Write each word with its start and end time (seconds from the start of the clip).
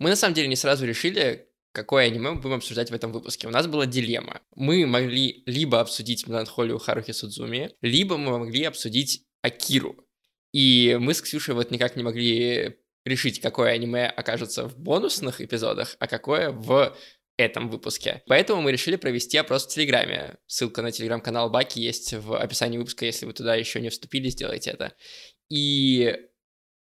Мы 0.00 0.08
на 0.08 0.16
самом 0.16 0.34
деле 0.34 0.48
не 0.48 0.56
сразу 0.56 0.86
решили, 0.86 1.46
какое 1.72 2.06
аниме 2.06 2.30
мы 2.30 2.40
будем 2.40 2.56
обсуждать 2.56 2.90
в 2.90 2.94
этом 2.94 3.12
выпуске. 3.12 3.46
У 3.46 3.50
нас 3.50 3.66
была 3.66 3.84
дилемма. 3.84 4.40
Мы 4.56 4.86
могли 4.86 5.42
либо 5.44 5.78
обсудить 5.78 6.26
меланхолию 6.26 6.78
Харухи 6.78 7.12
Судзуми, 7.12 7.70
либо 7.82 8.16
мы 8.16 8.38
могли 8.38 8.64
обсудить 8.64 9.26
Акиру. 9.42 10.08
И 10.52 10.96
мы 10.98 11.12
с 11.12 11.20
Ксюшей 11.20 11.54
вот 11.54 11.70
никак 11.70 11.96
не 11.96 12.02
могли 12.02 12.78
решить, 13.04 13.40
какое 13.40 13.72
аниме 13.72 14.06
окажется 14.06 14.66
в 14.66 14.78
бонусных 14.78 15.42
эпизодах, 15.42 15.96
а 16.00 16.06
какое 16.06 16.50
в 16.50 16.96
этом 17.36 17.68
выпуске. 17.68 18.22
Поэтому 18.26 18.62
мы 18.62 18.72
решили 18.72 18.96
провести 18.96 19.36
опрос 19.36 19.66
в 19.66 19.68
Телеграме. 19.68 20.38
Ссылка 20.46 20.80
на 20.80 20.92
телеграм-канал 20.92 21.50
Баки 21.50 21.78
есть 21.78 22.14
в 22.14 22.36
описании 22.38 22.78
выпуска, 22.78 23.04
если 23.04 23.26
вы 23.26 23.34
туда 23.34 23.54
еще 23.54 23.80
не 23.80 23.90
вступили, 23.90 24.30
сделайте 24.30 24.70
это. 24.70 24.94
И 25.50 26.16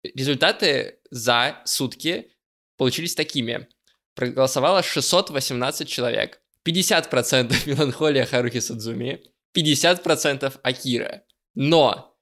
результаты 0.03 0.99
за 1.11 1.63
сутки 1.65 2.34
получились 2.77 3.15
такими. 3.15 3.69
Проголосовало 4.15 4.83
618 4.83 5.89
человек. 5.89 6.41
50% 6.67 7.55
меланхолия 7.67 8.25
Харухи 8.25 8.61
Судзуми, 8.61 9.23
50% 9.57 10.61
Акира. 10.63 11.23
Но 11.55 12.17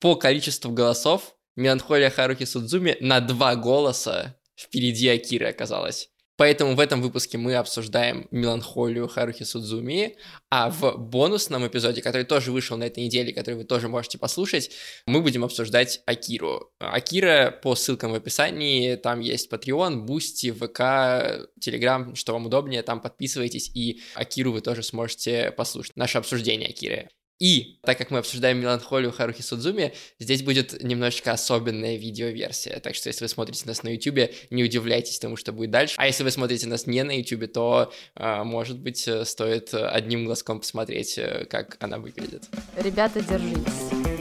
по 0.00 0.16
количеству 0.16 0.70
голосов 0.70 1.36
меланхолия 1.56 2.10
Харухи 2.10 2.44
Судзуми 2.44 2.96
на 3.00 3.20
два 3.20 3.56
голоса 3.56 4.38
впереди 4.56 5.08
Акиры 5.08 5.46
оказалась. 5.46 6.09
Поэтому 6.40 6.74
в 6.74 6.80
этом 6.80 7.02
выпуске 7.02 7.36
мы 7.36 7.54
обсуждаем 7.56 8.26
меланхолию 8.30 9.08
Харухи 9.08 9.44
Судзуми, 9.44 10.16
а 10.48 10.70
в 10.70 10.96
бонусном 10.96 11.66
эпизоде, 11.66 12.00
который 12.00 12.24
тоже 12.24 12.50
вышел 12.50 12.78
на 12.78 12.84
этой 12.84 13.04
неделе, 13.04 13.34
который 13.34 13.56
вы 13.56 13.64
тоже 13.64 13.88
можете 13.88 14.16
послушать, 14.16 14.70
мы 15.04 15.20
будем 15.20 15.44
обсуждать 15.44 16.00
Акиру. 16.06 16.72
Акира 16.78 17.50
по 17.62 17.74
ссылкам 17.74 18.12
в 18.12 18.14
описании, 18.14 18.96
там 18.96 19.20
есть 19.20 19.52
Patreon, 19.52 20.06
Boosty, 20.06 20.50
ВК, 20.50 21.46
Telegram, 21.62 22.14
что 22.14 22.32
вам 22.32 22.46
удобнее, 22.46 22.82
там 22.82 23.02
подписывайтесь, 23.02 23.70
и 23.74 24.00
Акиру 24.14 24.52
вы 24.52 24.62
тоже 24.62 24.82
сможете 24.82 25.50
послушать, 25.50 25.94
наше 25.96 26.16
обсуждение 26.16 26.70
Акиры. 26.70 27.10
И, 27.40 27.78
так 27.82 27.96
как 27.96 28.10
мы 28.10 28.18
обсуждаем 28.18 28.60
меланхолию 28.60 29.10
Харухи 29.10 29.40
Судзумии, 29.40 29.94
здесь 30.18 30.42
будет 30.42 30.82
немножечко 30.82 31.32
особенная 31.32 31.96
видеоверсия. 31.96 32.78
Так 32.80 32.94
что, 32.94 33.08
если 33.08 33.24
вы 33.24 33.28
смотрите 33.28 33.64
нас 33.66 33.82
на 33.82 33.88
YouTube, 33.88 34.30
не 34.50 34.62
удивляйтесь 34.62 35.18
тому, 35.18 35.36
что 35.36 35.52
будет 35.52 35.70
дальше. 35.70 35.94
А 35.96 36.06
если 36.06 36.22
вы 36.22 36.30
смотрите 36.30 36.66
нас 36.66 36.86
не 36.86 37.02
на 37.02 37.16
YouTube, 37.16 37.50
то, 37.50 37.92
а, 38.14 38.44
может 38.44 38.78
быть, 38.78 39.08
стоит 39.24 39.72
одним 39.72 40.26
глазком 40.26 40.60
посмотреть, 40.60 41.16
э, 41.16 41.46
как 41.46 41.78
она 41.80 41.98
выглядит. 41.98 42.44
Ребята, 42.76 43.22
держитесь. 43.22 44.19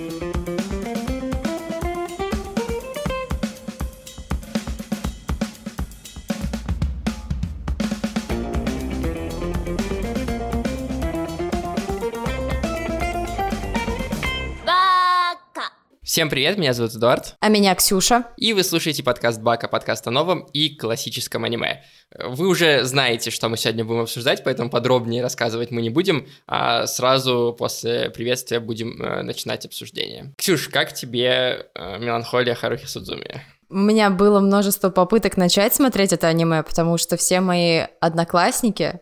Всем 16.19 16.29
привет, 16.29 16.57
меня 16.57 16.73
зовут 16.73 16.93
Эдуард. 16.93 17.35
А 17.39 17.47
меня 17.47 17.73
Ксюша. 17.75 18.25
И 18.35 18.51
вы 18.51 18.65
слушаете 18.65 19.03
подкаст 19.03 19.39
Бака, 19.39 19.69
подкаст 19.69 20.05
о 20.05 20.11
новом 20.11 20.41
и 20.51 20.75
классическом 20.75 21.45
аниме. 21.45 21.81
Вы 22.13 22.49
уже 22.49 22.83
знаете, 22.83 23.31
что 23.31 23.47
мы 23.47 23.55
сегодня 23.55 23.85
будем 23.85 24.01
обсуждать, 24.01 24.43
поэтому 24.43 24.69
подробнее 24.69 25.23
рассказывать 25.23 25.71
мы 25.71 25.81
не 25.81 25.89
будем, 25.89 26.27
а 26.45 26.87
сразу 26.87 27.55
после 27.57 28.09
приветствия 28.09 28.59
будем 28.59 29.01
э, 29.01 29.21
начинать 29.21 29.65
обсуждение. 29.65 30.33
Ксюш, 30.37 30.67
как 30.67 30.91
тебе 30.91 31.67
э, 31.73 31.99
«Меланхолия 31.99 32.53
Харухи 32.53 32.85
Судзуми»? 32.85 33.41
У 33.69 33.77
меня 33.77 34.09
было 34.09 34.41
множество 34.41 34.89
попыток 34.89 35.37
начать 35.37 35.73
смотреть 35.73 36.11
это 36.11 36.27
аниме, 36.27 36.63
потому 36.63 36.97
что 36.97 37.15
все 37.15 37.39
мои 37.39 37.83
одноклассники 38.01 38.99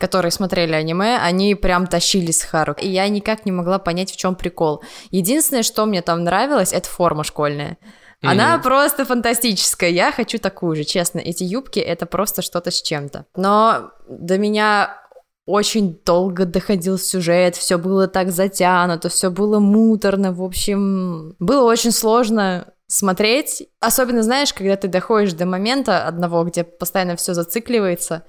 которые 0.00 0.32
смотрели 0.32 0.72
аниме, 0.72 1.18
они 1.18 1.54
прям 1.54 1.86
тащились 1.86 2.40
с 2.40 2.44
Хару. 2.44 2.74
И 2.80 2.88
я 2.88 3.06
никак 3.08 3.44
не 3.44 3.52
могла 3.52 3.78
понять, 3.78 4.10
в 4.10 4.16
чем 4.16 4.34
прикол. 4.34 4.82
Единственное, 5.10 5.62
что 5.62 5.84
мне 5.84 6.00
там 6.00 6.24
нравилось, 6.24 6.72
это 6.72 6.88
форма 6.88 7.22
школьная. 7.22 7.76
Она 8.22 8.56
mm-hmm. 8.56 8.62
просто 8.62 9.04
фантастическая. 9.04 9.90
Я 9.90 10.10
хочу 10.10 10.38
такую 10.38 10.74
же, 10.76 10.84
честно. 10.84 11.18
Эти 11.18 11.44
юбки 11.44 11.78
это 11.78 12.06
просто 12.06 12.40
что-то 12.40 12.70
с 12.70 12.80
чем-то. 12.80 13.26
Но 13.36 13.90
до 14.08 14.38
меня 14.38 14.96
очень 15.44 16.00
долго 16.04 16.46
доходил 16.46 16.98
сюжет, 16.98 17.56
все 17.56 17.76
было 17.76 18.08
так 18.08 18.30
затянуто, 18.30 19.08
все 19.08 19.30
было 19.30 19.58
муторно, 19.58 20.32
в 20.32 20.42
общем, 20.42 21.34
было 21.38 21.64
очень 21.64 21.92
сложно 21.92 22.72
смотреть. 22.86 23.68
Особенно, 23.80 24.22
знаешь, 24.22 24.52
когда 24.54 24.76
ты 24.76 24.88
доходишь 24.88 25.32
до 25.32 25.46
момента 25.46 26.06
одного, 26.06 26.44
где 26.44 26.64
постоянно 26.64 27.16
все 27.16 27.34
зацикливается, 27.34 28.24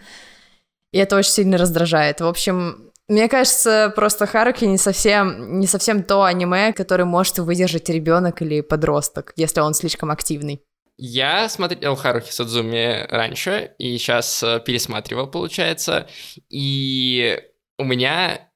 и 0.91 0.97
это 0.97 1.15
очень 1.15 1.31
сильно 1.31 1.57
раздражает. 1.57 2.21
В 2.21 2.27
общем, 2.27 2.91
мне 3.07 3.27
кажется, 3.27 3.91
просто 3.95 4.25
Харуки 4.25 4.65
не 4.65 4.77
совсем, 4.77 5.59
не 5.59 5.67
совсем 5.67 6.03
то 6.03 6.23
аниме, 6.23 6.73
которое 6.73 7.05
может 7.05 7.39
выдержать 7.39 7.89
ребенок 7.89 8.41
или 8.41 8.61
подросток, 8.61 9.33
если 9.35 9.59
он 9.59 9.73
слишком 9.73 10.11
активный. 10.11 10.61
Я 10.97 11.49
смотрел 11.49 11.95
Харуки 11.95 12.31
Судзуми 12.31 13.07
раньше, 13.09 13.73
и 13.79 13.97
сейчас 13.97 14.43
э, 14.43 14.61
пересматривал, 14.63 15.27
получается, 15.27 16.07
и 16.49 17.41
у 17.77 17.83
меня 17.83 18.51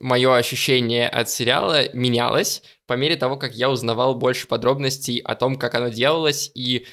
мое 0.00 0.34
ощущение 0.34 1.08
от 1.08 1.28
сериала 1.28 1.92
менялось 1.94 2.62
по 2.86 2.94
мере 2.94 3.16
того, 3.16 3.36
как 3.36 3.54
я 3.54 3.70
узнавал 3.70 4.14
больше 4.14 4.48
подробностей 4.48 5.18
о 5.18 5.34
том, 5.34 5.56
как 5.56 5.74
оно 5.74 5.88
делалось, 5.88 6.50
и 6.54 6.86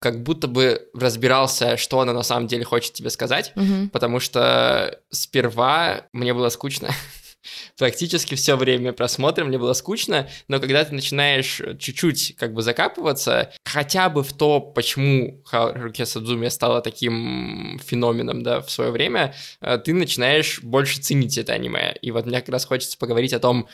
как 0.00 0.22
будто 0.22 0.46
бы 0.48 0.88
разбирался, 0.94 1.76
что 1.76 2.00
она 2.00 2.12
на 2.12 2.22
самом 2.22 2.46
деле 2.46 2.64
хочет 2.64 2.92
тебе 2.92 3.10
сказать, 3.10 3.52
угу. 3.56 3.88
потому 3.92 4.20
что 4.20 5.00
сперва 5.10 6.06
мне 6.12 6.32
было 6.34 6.48
скучно. 6.50 6.90
Практически 7.78 8.34
все 8.34 8.56
время 8.56 8.92
просмотра 8.92 9.44
мне 9.44 9.58
было 9.58 9.72
скучно, 9.72 10.28
но 10.48 10.60
когда 10.60 10.84
ты 10.84 10.94
начинаешь 10.94 11.60
чуть-чуть 11.78 12.36
как 12.36 12.52
бы 12.52 12.62
закапываться, 12.62 13.52
хотя 13.64 14.08
бы 14.08 14.22
в 14.22 14.32
то, 14.32 14.60
почему 14.60 15.42
Харуки 15.44 16.04
Садзуми 16.04 16.48
стала 16.48 16.80
таким 16.80 17.80
феноменом, 17.84 18.42
да, 18.42 18.60
в 18.60 18.70
свое 18.70 18.90
время, 18.90 19.34
э, 19.60 19.78
ты 19.78 19.94
начинаешь 19.94 20.60
больше 20.62 21.00
ценить 21.00 21.38
это 21.38 21.52
аниме. 21.52 21.96
И 22.02 22.10
вот 22.10 22.26
мне 22.26 22.40
как 22.40 22.50
раз 22.50 22.64
хочется 22.64 22.98
поговорить 22.98 23.32
о 23.32 23.40
том, 23.40 23.68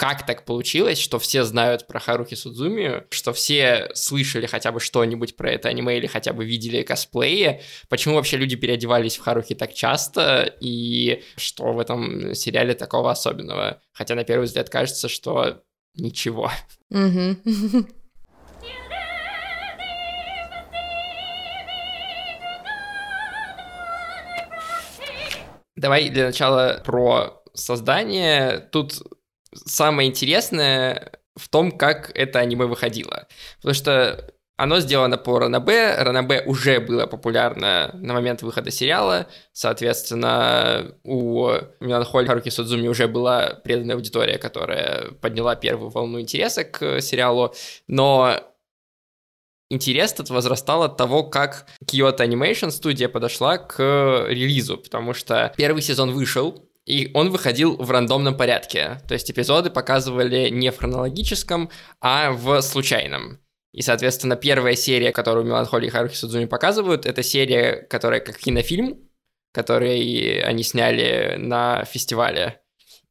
как 0.00 0.24
так 0.24 0.46
получилось, 0.46 0.98
что 0.98 1.18
все 1.18 1.44
знают 1.44 1.86
про 1.86 2.00
Харухи 2.00 2.34
Судзуми, 2.34 3.04
что 3.10 3.34
все 3.34 3.90
слышали 3.92 4.46
хотя 4.46 4.72
бы 4.72 4.80
что-нибудь 4.80 5.36
про 5.36 5.50
это 5.50 5.68
аниме 5.68 5.98
или 5.98 6.06
хотя 6.06 6.32
бы 6.32 6.46
видели 6.46 6.82
косплеи, 6.82 7.60
почему 7.90 8.14
вообще 8.14 8.38
люди 8.38 8.56
переодевались 8.56 9.18
в 9.18 9.20
Харухи 9.20 9.54
так 9.54 9.74
часто, 9.74 10.56
и 10.58 11.22
что 11.36 11.74
в 11.74 11.78
этом 11.78 12.34
сериале 12.34 12.72
такого 12.72 13.10
особенного. 13.10 13.82
Хотя 13.92 14.14
на 14.14 14.24
первый 14.24 14.44
взгляд 14.44 14.70
кажется, 14.70 15.10
что 15.10 15.60
ничего. 15.94 16.50
Давай 25.76 26.08
для 26.08 26.24
начала 26.24 26.80
про 26.86 27.42
создание. 27.52 28.60
Тут 28.72 29.02
самое 29.70 30.08
интересное 30.08 31.12
в 31.36 31.48
том, 31.48 31.72
как 31.72 32.10
это 32.14 32.38
аниме 32.40 32.66
выходило. 32.66 33.28
Потому 33.58 33.74
что 33.74 34.32
оно 34.56 34.78
сделано 34.80 35.16
по 35.16 35.38
Ранабе, 35.38 35.94
Ранабе 35.96 36.42
уже 36.44 36.80
было 36.80 37.06
популярно 37.06 37.90
на 37.94 38.12
момент 38.12 38.42
выхода 38.42 38.70
сериала, 38.70 39.26
соответственно, 39.52 40.94
у 41.02 41.48
Меланхоль 41.80 42.26
Харуки 42.26 42.50
Судзуми 42.50 42.86
уже 42.86 43.08
была 43.08 43.60
преданная 43.64 43.96
аудитория, 43.96 44.36
которая 44.36 45.12
подняла 45.12 45.56
первую 45.56 45.88
волну 45.88 46.20
интереса 46.20 46.64
к 46.64 47.00
сериалу, 47.00 47.54
но 47.86 48.36
интерес 49.70 50.12
этот 50.12 50.28
возрастал 50.28 50.82
от 50.82 50.98
того, 50.98 51.22
как 51.22 51.66
Kyoto 51.86 52.18
Animation 52.18 52.70
студия 52.70 53.08
подошла 53.08 53.56
к 53.56 53.78
релизу, 54.28 54.76
потому 54.76 55.14
что 55.14 55.54
первый 55.56 55.80
сезон 55.80 56.10
вышел, 56.10 56.69
и 56.86 57.10
он 57.14 57.30
выходил 57.30 57.76
в 57.76 57.90
рандомном 57.90 58.36
порядке. 58.36 59.00
То 59.06 59.14
есть 59.14 59.30
эпизоды 59.30 59.70
показывали 59.70 60.48
не 60.48 60.70
в 60.70 60.78
хронологическом, 60.78 61.70
а 62.00 62.32
в 62.32 62.60
случайном. 62.62 63.40
И, 63.72 63.82
соответственно, 63.82 64.36
первая 64.36 64.74
серия, 64.74 65.12
которую 65.12 65.46
Меланхолия 65.46 65.88
и 65.88 65.90
Харухи 65.90 66.16
Судзуми 66.16 66.46
показывают, 66.46 67.06
это 67.06 67.22
серия, 67.22 67.86
которая 67.88 68.20
как 68.20 68.36
кинофильм, 68.38 68.98
который 69.52 70.40
они 70.40 70.62
сняли 70.62 71.36
на 71.38 71.84
фестивале. 71.84 72.60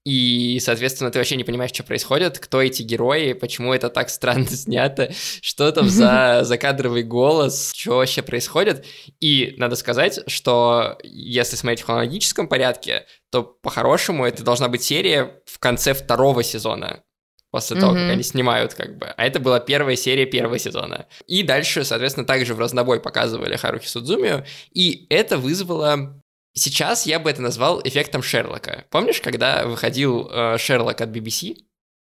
И, 0.05 0.59
соответственно, 0.61 1.11
ты 1.11 1.19
вообще 1.19 1.35
не 1.35 1.43
понимаешь, 1.43 1.71
что 1.73 1.83
происходит, 1.83 2.39
кто 2.39 2.61
эти 2.61 2.81
герои, 2.83 3.33
почему 3.33 3.73
это 3.73 3.89
так 3.89 4.09
странно 4.09 4.45
снято, 4.49 5.11
что 5.41 5.71
там 5.71 5.89
за 5.89 6.39
закадровый 6.43 7.03
голос, 7.03 7.73
что 7.75 7.97
вообще 7.97 8.21
происходит. 8.21 8.85
И 9.19 9.55
надо 9.57 9.75
сказать, 9.75 10.21
что 10.27 10.97
если 11.03 11.57
смотреть 11.57 11.81
в 11.81 11.85
хронологическом 11.85 12.47
порядке, 12.47 13.05
то 13.29 13.43
по-хорошему 13.43 14.25
это 14.25 14.43
должна 14.43 14.69
быть 14.69 14.83
серия 14.83 15.41
в 15.45 15.59
конце 15.59 15.93
второго 15.93 16.43
сезона. 16.43 17.03
после 17.51 17.79
того, 17.79 17.93
как 17.93 18.09
они 18.11 18.23
снимают, 18.23 18.73
как 18.75 18.97
бы. 18.97 19.07
А 19.07 19.25
это 19.25 19.39
была 19.39 19.59
первая 19.59 19.95
серия 19.95 20.25
первого 20.25 20.59
сезона. 20.59 21.07
И 21.27 21.43
дальше, 21.43 21.83
соответственно, 21.83 22.25
также 22.25 22.53
в 22.53 22.59
разнобой 22.59 22.99
показывали 23.01 23.55
Харухи 23.57 23.87
Судзумию, 23.87 24.45
и 24.71 25.07
это 25.09 25.37
вызвало... 25.37 26.18
Сейчас 26.59 27.05
я 27.05 27.19
бы 27.19 27.29
это 27.29 27.41
назвал 27.41 27.79
эффектом 27.83 28.21
Шерлока. 28.21 28.85
Помнишь, 28.89 29.21
когда 29.21 29.65
выходил 29.65 30.29
э, 30.29 30.57
Шерлок 30.57 30.99
от 30.99 31.09
BBC, 31.09 31.55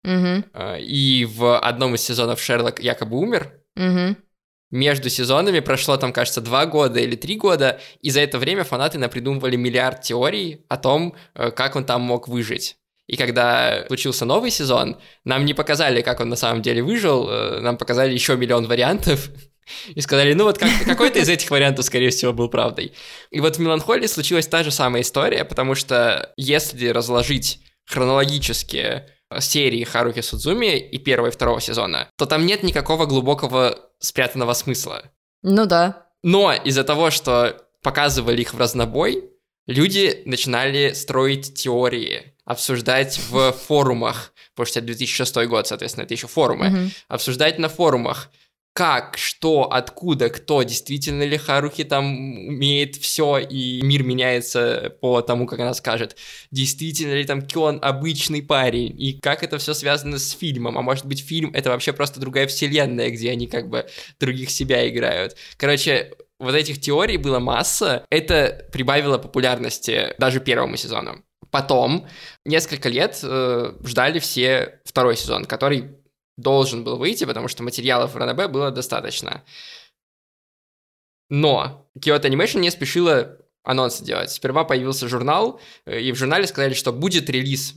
Мгм. 0.03 0.45
э, 0.53 0.81
и 0.81 1.25
в 1.25 1.59
одном 1.59 1.93
из 1.93 2.01
сезонов 2.01 2.41
Шерлок 2.41 2.79
якобы 2.79 3.17
умер, 3.17 3.51
Мгм. 3.75 4.17
между 4.71 5.09
сезонами 5.09 5.59
прошло 5.59 5.95
там, 5.97 6.11
кажется, 6.11 6.41
два 6.41 6.65
года 6.65 6.99
или 6.99 7.15
три 7.15 7.35
года, 7.35 7.79
и 8.01 8.09
за 8.09 8.21
это 8.21 8.39
время 8.39 8.63
фанаты 8.63 8.97
напридумывали 8.97 9.55
миллиард 9.57 10.01
теорий 10.01 10.65
о 10.69 10.77
том, 10.77 11.13
э, 11.35 11.51
как 11.51 11.75
он 11.75 11.85
там 11.85 12.01
мог 12.01 12.27
выжить. 12.27 12.77
И 13.05 13.15
когда 13.15 13.85
случился 13.87 14.25
новый 14.25 14.49
сезон, 14.49 14.97
нам 15.23 15.45
не 15.45 15.53
показали, 15.53 16.01
как 16.01 16.19
он 16.19 16.29
на 16.29 16.35
самом 16.35 16.63
деле 16.63 16.81
выжил, 16.81 17.29
э, 17.29 17.59
нам 17.59 17.77
показали 17.77 18.11
еще 18.11 18.35
миллион 18.35 18.65
вариантов, 18.67 19.29
и 19.89 20.01
сказали, 20.01 20.33
ну 20.33 20.45
вот 20.45 20.57
как, 20.57 20.69
какой-то 20.85 21.19
из 21.19 21.29
этих 21.29 21.49
вариантов, 21.49 21.85
скорее 21.85 22.09
всего, 22.09 22.33
был 22.33 22.49
правдой. 22.49 22.93
И 23.31 23.39
вот 23.39 23.57
в 23.57 23.59
«Меланхолии» 23.59 24.07
случилась 24.07 24.47
та 24.47 24.63
же 24.63 24.71
самая 24.71 25.01
история, 25.01 25.45
потому 25.45 25.75
что 25.75 26.33
если 26.37 26.87
разложить 26.87 27.59
хронологически 27.85 29.03
э, 29.29 29.41
серии 29.41 29.83
Харухи 29.83 30.21
Судзуми 30.21 30.77
и 30.77 30.97
первого 30.97 31.27
и 31.27 31.31
второго 31.31 31.61
сезона, 31.61 32.09
то 32.17 32.25
там 32.25 32.45
нет 32.45 32.63
никакого 32.63 33.05
глубокого 33.05 33.77
спрятанного 33.99 34.53
смысла. 34.53 35.03
Ну 35.43 35.65
да. 35.65 36.07
Но 36.23 36.53
из-за 36.53 36.83
того, 36.83 37.09
что 37.11 37.61
показывали 37.81 38.41
их 38.41 38.53
в 38.53 38.57
разнобой, 38.57 39.23
люди 39.65 40.21
начинали 40.25 40.93
строить 40.93 41.53
теории, 41.53 42.33
обсуждать 42.45 43.19
в 43.29 43.51
форумах, 43.51 44.33
потому 44.55 44.67
что 44.67 44.79
это 44.79 44.87
2006 44.87 45.35
год, 45.47 45.67
соответственно, 45.67 46.05
это 46.05 46.13
еще 46.13 46.27
форумы, 46.27 46.91
обсуждать 47.07 47.59
на 47.59 47.69
форумах, 47.69 48.29
как, 48.77 49.17
что, 49.17 49.63
откуда, 49.63 50.29
кто, 50.29 50.61
действительно 50.61 51.23
ли 51.23 51.35
Харухи 51.37 51.83
там 51.83 52.05
умеет 52.47 52.95
все, 52.95 53.39
и 53.39 53.81
мир 53.81 54.03
меняется 54.03 54.95
по 55.01 55.21
тому, 55.21 55.47
как 55.47 55.59
она 55.61 55.73
скажет. 55.73 56.15
Действительно 56.51 57.13
ли 57.13 57.23
там 57.23 57.41
Кён 57.41 57.79
обычный 57.81 58.43
парень, 58.43 58.93
и 58.95 59.19
как 59.19 59.41
это 59.41 59.57
все 59.57 59.73
связано 59.73 60.19
с 60.19 60.29
фильмом, 60.29 60.77
а 60.77 60.83
может 60.83 61.05
быть 61.07 61.25
фильм 61.25 61.49
это 61.55 61.71
вообще 61.71 61.91
просто 61.91 62.19
другая 62.19 62.45
вселенная, 62.45 63.09
где 63.09 63.31
они 63.31 63.47
как 63.47 63.67
бы 63.67 63.87
других 64.19 64.51
себя 64.51 64.87
играют. 64.87 65.35
Короче, 65.57 66.13
вот 66.37 66.53
этих 66.53 66.79
теорий 66.79 67.17
было 67.17 67.39
масса, 67.39 68.05
это 68.11 68.63
прибавило 68.71 69.17
популярности 69.17 70.13
даже 70.19 70.39
первому 70.39 70.77
сезону. 70.77 71.23
Потом 71.49 72.07
несколько 72.45 72.89
лет 72.89 73.21
э, 73.23 73.73
ждали 73.83 74.19
все 74.19 74.81
второй 74.85 75.17
сезон, 75.17 75.45
который 75.45 75.97
должен 76.37 76.83
был 76.83 76.97
выйти, 76.97 77.25
потому 77.25 77.47
что 77.47 77.63
материалов 77.63 78.13
в 78.13 78.17
РНБ 78.17 78.51
было 78.51 78.71
достаточно. 78.71 79.43
Но 81.29 81.89
Kyoto 81.99 82.23
Animation 82.23 82.59
не 82.59 82.71
спешила 82.71 83.37
анонсы 83.63 84.03
делать. 84.03 84.31
Сперва 84.31 84.63
появился 84.63 85.09
журнал, 85.09 85.59
э, 85.85 85.99
и 85.99 86.11
в 86.11 86.15
журнале 86.15 86.47
сказали, 86.47 86.73
что 86.73 86.93
будет 86.93 87.29
релиз. 87.29 87.75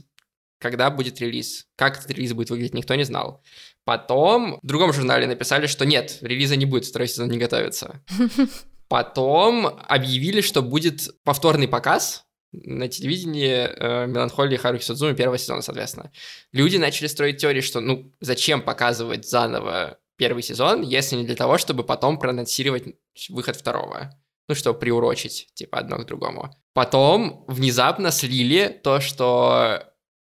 Когда 0.59 0.89
будет 0.89 1.19
релиз? 1.19 1.67
Как 1.75 1.97
этот 1.97 2.11
релиз 2.11 2.33
будет 2.33 2.49
выглядеть, 2.49 2.75
никто 2.75 2.95
не 2.95 3.03
знал. 3.03 3.43
Потом 3.83 4.59
в 4.61 4.65
другом 4.65 4.93
журнале 4.93 5.27
написали, 5.27 5.67
что 5.67 5.85
нет, 5.85 6.19
релиза 6.21 6.55
не 6.55 6.65
будет, 6.65 6.85
второй 6.85 7.07
сезон 7.07 7.29
не 7.29 7.39
готовится. 7.39 8.03
Потом 8.87 9.67
объявили, 9.87 10.41
что 10.41 10.61
будет 10.61 11.09
повторный 11.23 11.67
показ 11.67 12.25
на 12.51 12.87
телевидении 12.87 13.67
э, 13.67 14.07
«Меланхолии 14.07 14.57
Харухи 14.57 14.83
Судзуми» 14.83 15.15
первого 15.15 15.37
сезона, 15.37 15.61
соответственно. 15.61 16.11
Люди 16.51 16.77
начали 16.77 17.07
строить 17.07 17.37
теории, 17.37 17.61
что, 17.61 17.79
ну, 17.79 18.11
зачем 18.19 18.61
показывать 18.61 19.27
заново 19.27 19.99
первый 20.17 20.43
сезон, 20.43 20.81
если 20.81 21.15
не 21.15 21.25
для 21.25 21.35
того, 21.35 21.57
чтобы 21.57 21.83
потом 21.83 22.19
проанонсировать 22.19 22.83
выход 23.29 23.55
второго. 23.55 24.11
Ну, 24.47 24.55
чтобы 24.55 24.79
приурочить, 24.79 25.49
типа, 25.53 25.79
одно 25.79 25.97
к 25.97 26.05
другому. 26.05 26.53
Потом 26.73 27.45
внезапно 27.47 28.11
слили 28.11 28.79
то, 28.83 28.99
что 28.99 29.83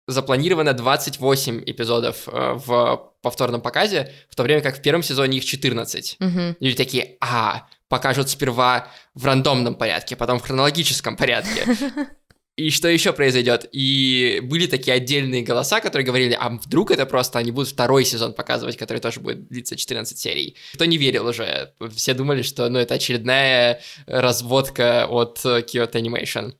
запланировано 0.06 0.72
28 0.72 1.62
эпизодов 1.66 2.28
э, 2.28 2.52
в 2.54 3.12
повторном 3.22 3.60
показе, 3.60 4.12
в 4.30 4.36
то 4.36 4.42
время 4.44 4.62
как 4.62 4.78
в 4.78 4.82
первом 4.82 5.02
сезоне 5.02 5.38
их 5.38 5.44
14. 5.44 6.16
Мгм. 6.20 6.56
Люди 6.60 6.76
такие, 6.76 7.16
а, 7.20 7.66
покажут 7.88 8.28
сперва 8.30 8.88
в 9.14 9.24
рандомном 9.24 9.74
порядке, 9.74 10.16
потом 10.16 10.38
в 10.38 10.42
хронологическом 10.42 11.16
порядке. 11.16 11.64
И 12.56 12.70
что 12.70 12.88
еще 12.88 13.12
произойдет? 13.12 13.68
И 13.70 14.40
были 14.42 14.66
такие 14.66 14.94
отдельные 14.94 15.42
голоса, 15.42 15.80
которые 15.80 16.06
говорили, 16.06 16.32
а 16.40 16.48
вдруг 16.48 16.90
это 16.90 17.04
просто 17.04 17.38
они 17.38 17.50
будут 17.50 17.68
второй 17.68 18.06
сезон 18.06 18.32
показывать, 18.32 18.78
который 18.78 18.98
тоже 18.98 19.20
будет 19.20 19.48
длиться 19.48 19.76
14 19.76 20.18
серий. 20.18 20.56
Кто 20.72 20.86
не 20.86 20.96
верил 20.96 21.26
уже. 21.26 21.74
Все 21.94 22.14
думали, 22.14 22.40
что 22.40 22.70
ну, 22.70 22.78
это 22.78 22.94
очередная 22.94 23.82
разводка 24.06 25.06
от 25.06 25.40
э, 25.44 25.60
Kyoto 25.60 25.92
Animation. 25.92 26.54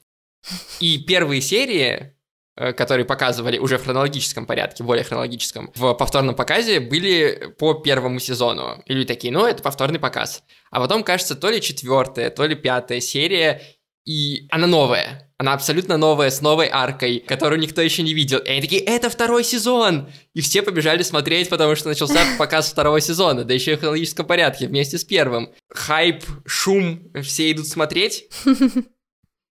И 0.81 0.99
первые 0.99 1.41
серии, 1.41 2.13
которые 2.57 3.05
показывали 3.05 3.59
уже 3.59 3.79
в 3.79 3.85
хронологическом 3.85 4.47
порядке, 4.47 4.83
более 4.83 5.05
хронологическом, 5.05 5.71
в 5.75 5.93
повторном 5.95 6.35
показе 6.35 6.81
были 6.81 7.55
по 7.59 7.75
первому 7.75 8.19
сезону. 8.19 8.83
И 8.87 8.95
люди 8.95 9.07
такие, 9.07 9.33
ну, 9.33 9.47
это 9.47 9.63
повторный 9.63 9.99
показ. 9.99 10.43
А 10.71 10.81
потом, 10.81 11.05
кажется, 11.05 11.35
то 11.35 11.51
ли 11.51 11.61
четвертая, 11.61 12.31
то 12.31 12.47
ли 12.47 12.55
пятая 12.55 13.01
серия, 13.01 13.63
и 14.07 14.47
она 14.51 14.67
новая. 14.67 15.33
Она 15.37 15.53
абсолютно 15.53 15.99
новая, 15.99 16.31
с 16.31 16.41
новой 16.41 16.69
аркой, 16.73 17.19
которую 17.19 17.61
никто 17.61 17.83
еще 17.83 18.03
не 18.03 18.15
видел. 18.15 18.39
И 18.39 18.49
они 18.49 18.63
такие, 18.63 18.81
это 18.83 19.11
второй 19.11 19.45
сезон! 19.45 20.09
И 20.33 20.41
все 20.41 20.63
побежали 20.63 21.03
смотреть, 21.03 21.51
потому 21.51 21.77
что 21.77 21.89
начался 21.89 22.25
показ 22.39 22.71
второго 22.71 23.01
сезона, 23.01 23.45
да 23.45 23.53
еще 23.53 23.73
и 23.73 23.77
в 23.77 23.81
хронологическом 23.81 24.25
порядке, 24.25 24.69
вместе 24.69 24.97
с 24.97 25.05
первым. 25.05 25.53
Хайп, 25.69 26.25
шум, 26.47 27.13
все 27.23 27.51
идут 27.51 27.67
смотреть. 27.67 28.31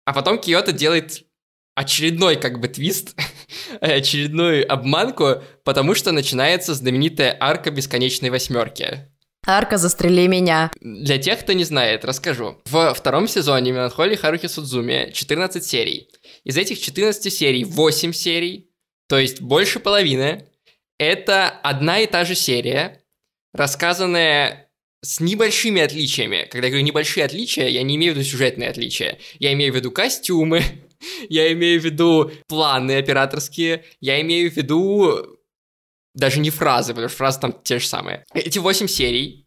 А 0.06 0.12
потом 0.12 0.38
Киото 0.38 0.74
делает 0.74 1.24
очередной 1.75 2.36
как 2.36 2.60
бы 2.60 2.68
твист, 2.68 3.16
очередную 3.81 4.72
обманку, 4.72 5.44
потому 5.64 5.96
что 5.96 6.12
начинается 6.12 6.74
знаменитая 6.74 7.36
арка 7.40 7.72
бесконечной 7.72 8.30
восьмерки. 8.30 9.08
Арка 9.46 9.78
«Застрели 9.78 10.28
меня». 10.28 10.72
Для 10.80 11.18
тех, 11.18 11.42
кто 11.42 11.52
не 11.52 11.66
знает, 11.66 12.06
расскажу. 12.06 12.62
В 12.66 12.94
втором 12.94 13.28
сезоне 13.28 13.74
Меланхолии 13.74 14.16
Харухи 14.16 14.48
Судзуми 14.48 15.12
14 15.14 15.66
серий. 15.66 16.08
Из 16.46 16.58
этих 16.58 16.80
14 16.80 17.34
серий 17.34 17.66
8 17.66 18.14
серий, 18.14 18.70
то 19.10 19.20
есть 19.20 19.42
больше 19.42 19.80
половины, 19.80 20.48
это 20.98 21.50
одна 21.50 22.00
и 22.00 22.08
та 22.08 22.24
же 22.24 22.36
серия, 22.36 23.02
рассказанная 23.54 24.70
с 25.02 25.20
небольшими 25.20 25.81
отличиями. 25.81 26.48
Когда 26.50 26.68
я 26.68 26.72
говорю 26.72 26.86
небольшие 26.86 27.25
отличия, 27.25 27.68
я 27.68 27.84
не 27.84 27.98
имею 27.98 28.14
в 28.14 28.18
виду 28.18 28.25
сюжетные 28.25 28.70
отличия. 28.70 29.20
Я 29.40 29.52
имею 29.52 29.74
в 29.74 29.75
виду 29.75 29.92
костюмы, 29.92 30.63
я 31.29 31.51
имею 31.53 31.81
в 31.81 31.86
виду 31.86 32.31
планы 32.48 32.98
операторские, 32.98 33.86
я 34.00 34.22
имею 34.22 34.51
в 34.51 34.55
виду 34.55 35.39
даже 36.13 36.39
не 36.39 36.50
фразы, 36.50 36.93
потому 36.93 37.10
что 37.10 37.17
фразы 37.17 37.39
там 37.39 37.62
те 37.63 37.79
же 37.79 37.88
самые. 37.88 38.25
Эти 38.33 38.60
восемь 38.60 38.88
серий 38.88 39.43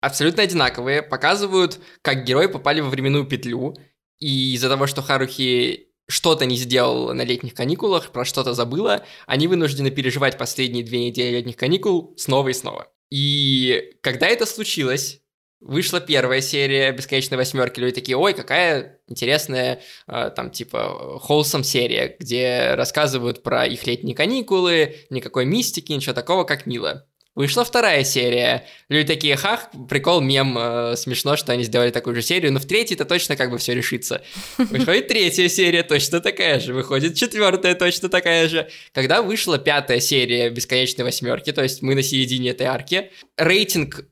абсолютно 0.00 0.42
одинаковые, 0.42 1.02
показывают, 1.02 1.80
как 2.02 2.24
герои 2.24 2.46
попали 2.46 2.80
во 2.80 2.90
временную 2.90 3.26
петлю, 3.26 3.76
и 4.18 4.54
из-за 4.54 4.68
того, 4.68 4.86
что 4.86 5.02
Харухи 5.02 5.88
что-то 6.08 6.46
не 6.46 6.56
сделал 6.56 7.12
на 7.12 7.22
летних 7.22 7.54
каникулах, 7.54 8.12
про 8.12 8.24
что-то 8.24 8.54
забыла, 8.54 9.04
они 9.26 9.48
вынуждены 9.48 9.90
переживать 9.90 10.38
последние 10.38 10.84
две 10.84 11.06
недели 11.08 11.36
летних 11.36 11.56
каникул 11.56 12.14
снова 12.16 12.48
и 12.48 12.52
снова. 12.52 12.92
И 13.10 13.96
когда 14.02 14.26
это 14.26 14.46
случилось, 14.46 15.20
вышла 15.60 16.00
первая 16.00 16.40
серия 16.40 16.92
«Бесконечной 16.92 17.38
восьмерки», 17.38 17.80
люди 17.80 17.94
такие, 17.94 18.16
ой, 18.16 18.34
какая 18.34 19.00
интересная, 19.08 19.80
э, 20.06 20.30
там, 20.34 20.50
типа, 20.50 21.18
холсом 21.20 21.64
серия, 21.64 22.16
где 22.18 22.74
рассказывают 22.74 23.42
про 23.42 23.66
их 23.66 23.86
летние 23.86 24.14
каникулы, 24.14 24.96
никакой 25.10 25.44
мистики, 25.44 25.92
ничего 25.92 26.14
такого, 26.14 26.44
как 26.44 26.66
мило. 26.66 27.06
Вышла 27.36 27.66
вторая 27.66 28.02
серия. 28.02 28.66
Люди 28.88 29.08
такие, 29.08 29.36
хах, 29.36 29.68
прикол, 29.90 30.22
мем, 30.22 30.56
э, 30.58 30.96
смешно, 30.96 31.36
что 31.36 31.52
они 31.52 31.64
сделали 31.64 31.90
такую 31.90 32.16
же 32.16 32.22
серию, 32.22 32.50
но 32.50 32.58
в 32.58 32.64
третьей-то 32.64 33.04
точно 33.04 33.36
как 33.36 33.50
бы 33.50 33.58
все 33.58 33.74
решится. 33.74 34.22
Выходит 34.56 35.08
третья 35.08 35.46
серия, 35.48 35.82
точно 35.82 36.20
такая 36.20 36.60
же. 36.60 36.72
Выходит 36.72 37.14
четвертая, 37.14 37.74
точно 37.74 38.08
такая 38.08 38.48
же. 38.48 38.70
Когда 38.92 39.20
вышла 39.20 39.58
пятая 39.58 40.00
серия 40.00 40.48
Бесконечной 40.48 41.04
восьмерки, 41.04 41.52
то 41.52 41.62
есть 41.62 41.82
мы 41.82 41.94
на 41.94 42.02
середине 42.02 42.50
этой 42.50 42.68
арки, 42.68 43.10
рейтинг 43.36 44.06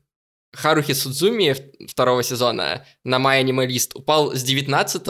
Харухи 0.55 0.93
Судзуми 0.93 1.55
второго 1.87 2.23
сезона 2.23 2.85
на 3.03 3.17
My 3.17 3.43
Animalist 3.43 3.91
упал 3.93 4.33
с 4.33 4.41
19 4.43 5.05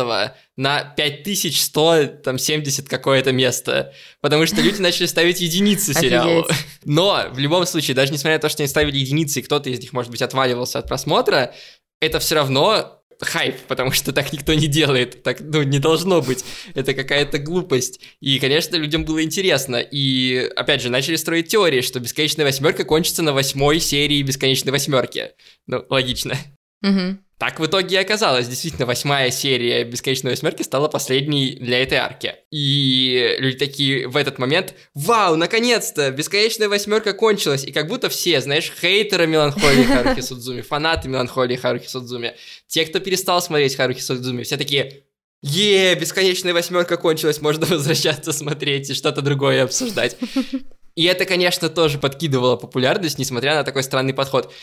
на 0.58 0.84
5170 0.98 2.90
какое-то 2.90 3.32
место, 3.32 3.94
потому 4.22 4.46
что 4.46 4.62
люди 4.62 4.82
начали 4.82 5.06
ставить 5.06 5.42
единицы 5.42 5.94
сериалу. 5.94 6.48
Но 6.86 7.28
в 7.32 7.40
любом 7.40 7.66
случае, 7.66 7.96
даже 7.96 8.12
несмотря 8.12 8.38
на 8.38 8.42
то, 8.42 8.50
что 8.50 8.64
они 8.64 8.68
ставили 8.68 8.98
единицы, 8.98 9.40
и 9.40 9.44
кто-то 9.44 9.70
из 9.70 9.80
них, 9.80 9.94
может 9.94 10.12
быть, 10.12 10.22
отваливался 10.22 10.80
от 10.80 10.88
просмотра, 10.88 11.54
это 12.02 12.20
все 12.20 12.36
равно 12.36 13.02
хайп, 13.22 13.56
потому 13.68 13.92
что 13.92 14.12
так 14.12 14.32
никто 14.34 14.54
не 14.54 14.68
делает, 14.68 15.24
так, 15.24 15.40
ну, 15.42 15.64
не 15.64 15.80
должно 15.80 16.22
быть, 16.22 16.44
это 16.74 16.94
какая-то 16.94 17.40
глупость. 17.40 18.00
И, 18.20 18.40
конечно, 18.40 18.76
людям 18.76 19.06
было 19.06 19.24
интересно, 19.24 19.78
и, 19.78 20.50
опять 20.56 20.82
же, 20.82 20.90
начали 20.90 21.16
строить 21.16 21.48
теории, 21.48 21.82
что 21.82 22.00
«Бесконечная 22.00 22.46
восьмерка» 22.46 22.84
кончится 22.84 23.24
на 23.24 23.34
восьмой 23.34 23.80
серии 23.80 24.22
«Бесконечной 24.22 24.72
восьмерки». 24.72 25.32
Ну, 25.68 25.86
логично. 25.90 26.38
Угу. 26.84 27.18
Так 27.38 27.60
в 27.60 27.66
итоге 27.66 27.98
и 27.98 28.00
оказалось. 28.00 28.48
Действительно, 28.48 28.86
восьмая 28.86 29.30
серия 29.30 29.84
«Бесконечной 29.84 30.32
восьмерки» 30.32 30.64
стала 30.64 30.88
последней 30.88 31.58
для 31.60 31.84
этой 31.84 31.98
арки. 31.98 32.36
И 32.50 33.36
люди 33.40 33.58
такие 33.58 34.08
в 34.08 34.16
этот 34.16 34.40
момент 34.40 34.74
«Вау, 34.94 35.36
наконец-то! 35.36 36.12
Бесконечная 36.12 36.70
восьмерка 36.70 37.12
кончилась!» 37.12 37.66
И 37.66 37.74
как 37.74 37.88
будто 37.88 38.08
все, 38.08 38.40
знаешь, 38.40 38.72
хейтеры 38.80 39.28
Меланхолии 39.28 39.84
Харухи 39.84 40.22
Судзуми, 40.22 40.62
фанаты 40.62 41.10
Меланхолии 41.10 41.58
Харухи 41.58 41.90
Судзуми, 41.90 42.36
те, 42.68 42.86
кто 42.86 43.02
перестал 43.02 43.42
смотреть 43.42 43.76
Харухи 43.76 44.00
Судзуми, 44.00 44.44
все 44.44 44.56
такие 44.56 45.04
Е, 45.42 45.94
бесконечная 45.96 46.54
восьмерка 46.54 46.96
кончилась, 46.96 47.42
можно 47.42 47.66
возвращаться 47.70 48.32
смотреть 48.32 48.90
и 48.90 48.94
что-то 48.94 49.22
другое 49.22 49.64
обсуждать. 49.66 50.16
И 50.96 51.04
это, 51.04 51.26
конечно, 51.26 51.68
тоже 51.68 51.98
подкидывало 51.98 52.56
популярность, 52.56 53.20
несмотря 53.20 53.56
на 53.56 53.66
такой 53.66 53.84
странный 53.84 54.14
подход 54.14 54.54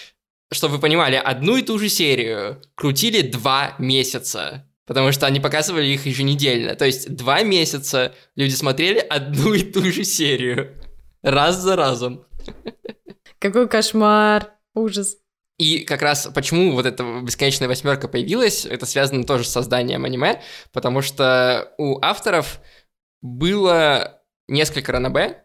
чтобы 0.52 0.76
вы 0.76 0.80
понимали, 0.80 1.16
одну 1.16 1.56
и 1.56 1.62
ту 1.62 1.78
же 1.78 1.88
серию 1.88 2.62
крутили 2.74 3.22
два 3.22 3.74
месяца. 3.78 4.68
Потому 4.84 5.12
что 5.12 5.26
они 5.26 5.40
показывали 5.40 5.86
их 5.86 6.06
еженедельно. 6.06 6.74
То 6.74 6.84
есть 6.84 7.14
два 7.14 7.42
месяца 7.42 8.14
люди 8.34 8.54
смотрели 8.54 8.98
одну 8.98 9.54
и 9.54 9.62
ту 9.62 9.82
же 9.84 10.04
серию. 10.04 10.80
Раз 11.22 11.56
за 11.60 11.76
разом. 11.76 12.26
Какой 13.38 13.68
кошмар. 13.68 14.50
Ужас. 14.74 15.16
И 15.58 15.80
как 15.80 16.02
раз 16.02 16.28
почему 16.34 16.72
вот 16.72 16.86
эта 16.86 17.20
бесконечная 17.22 17.68
восьмерка 17.68 18.08
появилась, 18.08 18.64
это 18.64 18.86
связано 18.86 19.24
тоже 19.24 19.44
с 19.44 19.50
созданием 19.50 20.04
аниме, 20.04 20.42
потому 20.72 21.02
что 21.02 21.72
у 21.78 22.00
авторов 22.00 22.60
было 23.20 24.22
несколько 24.48 24.92
ранобе, 24.92 25.44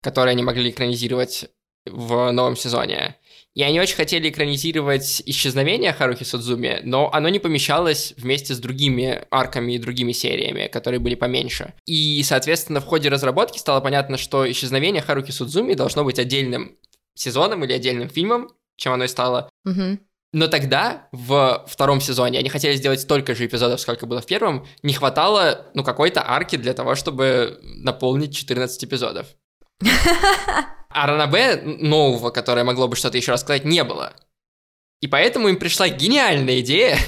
которые 0.00 0.32
они 0.32 0.42
могли 0.42 0.70
экранизировать 0.70 1.50
в 1.86 2.32
новом 2.32 2.56
сезоне. 2.56 3.16
И 3.54 3.62
они 3.62 3.80
очень 3.80 3.96
хотели 3.96 4.30
экранизировать 4.30 5.22
исчезновение 5.26 5.92
Харухи 5.92 6.24
Судзуми, 6.24 6.80
но 6.84 7.12
оно 7.12 7.28
не 7.28 7.38
помещалось 7.38 8.14
вместе 8.16 8.54
с 8.54 8.58
другими 8.58 9.26
арками 9.30 9.74
и 9.74 9.78
другими 9.78 10.12
сериями, 10.12 10.68
которые 10.68 11.00
были 11.00 11.14
поменьше. 11.14 11.74
И, 11.84 12.22
соответственно, 12.22 12.80
в 12.80 12.86
ходе 12.86 13.10
разработки 13.10 13.58
стало 13.58 13.80
понятно, 13.80 14.16
что 14.16 14.50
исчезновение 14.50 15.02
Харухи 15.02 15.32
Судзуми 15.32 15.74
должно 15.74 16.02
быть 16.02 16.18
отдельным 16.18 16.78
сезоном 17.14 17.62
или 17.64 17.74
отдельным 17.74 18.08
фильмом, 18.08 18.48
чем 18.76 18.94
оно 18.94 19.04
и 19.04 19.08
стало. 19.08 19.50
Угу. 19.66 19.98
Но 20.34 20.48
тогда, 20.48 21.08
в 21.12 21.66
втором 21.68 22.00
сезоне, 22.00 22.38
они 22.38 22.48
хотели 22.48 22.74
сделать 22.74 23.02
столько 23.02 23.34
же 23.34 23.44
эпизодов, 23.44 23.80
сколько 23.80 24.06
было 24.06 24.22
в 24.22 24.26
первом, 24.26 24.66
не 24.82 24.94
хватало, 24.94 25.66
ну, 25.74 25.84
какой-то 25.84 26.26
арки 26.26 26.56
для 26.56 26.72
того, 26.72 26.94
чтобы 26.94 27.60
наполнить 27.62 28.34
14 28.34 28.82
эпизодов. 28.84 29.26
А 30.94 31.06
Ранабе 31.06 31.56
нового, 31.62 32.30
которое 32.30 32.64
могло 32.64 32.88
бы 32.88 32.96
что-то 32.96 33.16
еще 33.16 33.32
рассказать, 33.32 33.64
не 33.64 33.84
было. 33.84 34.14
И 35.00 35.08
поэтому 35.08 35.48
им 35.48 35.56
пришла 35.56 35.88
гениальная 35.88 36.60
идея 36.60 36.98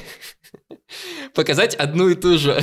показать 1.35 1.75
одну 1.75 2.09
и 2.09 2.15
ту 2.15 2.39
же 2.39 2.63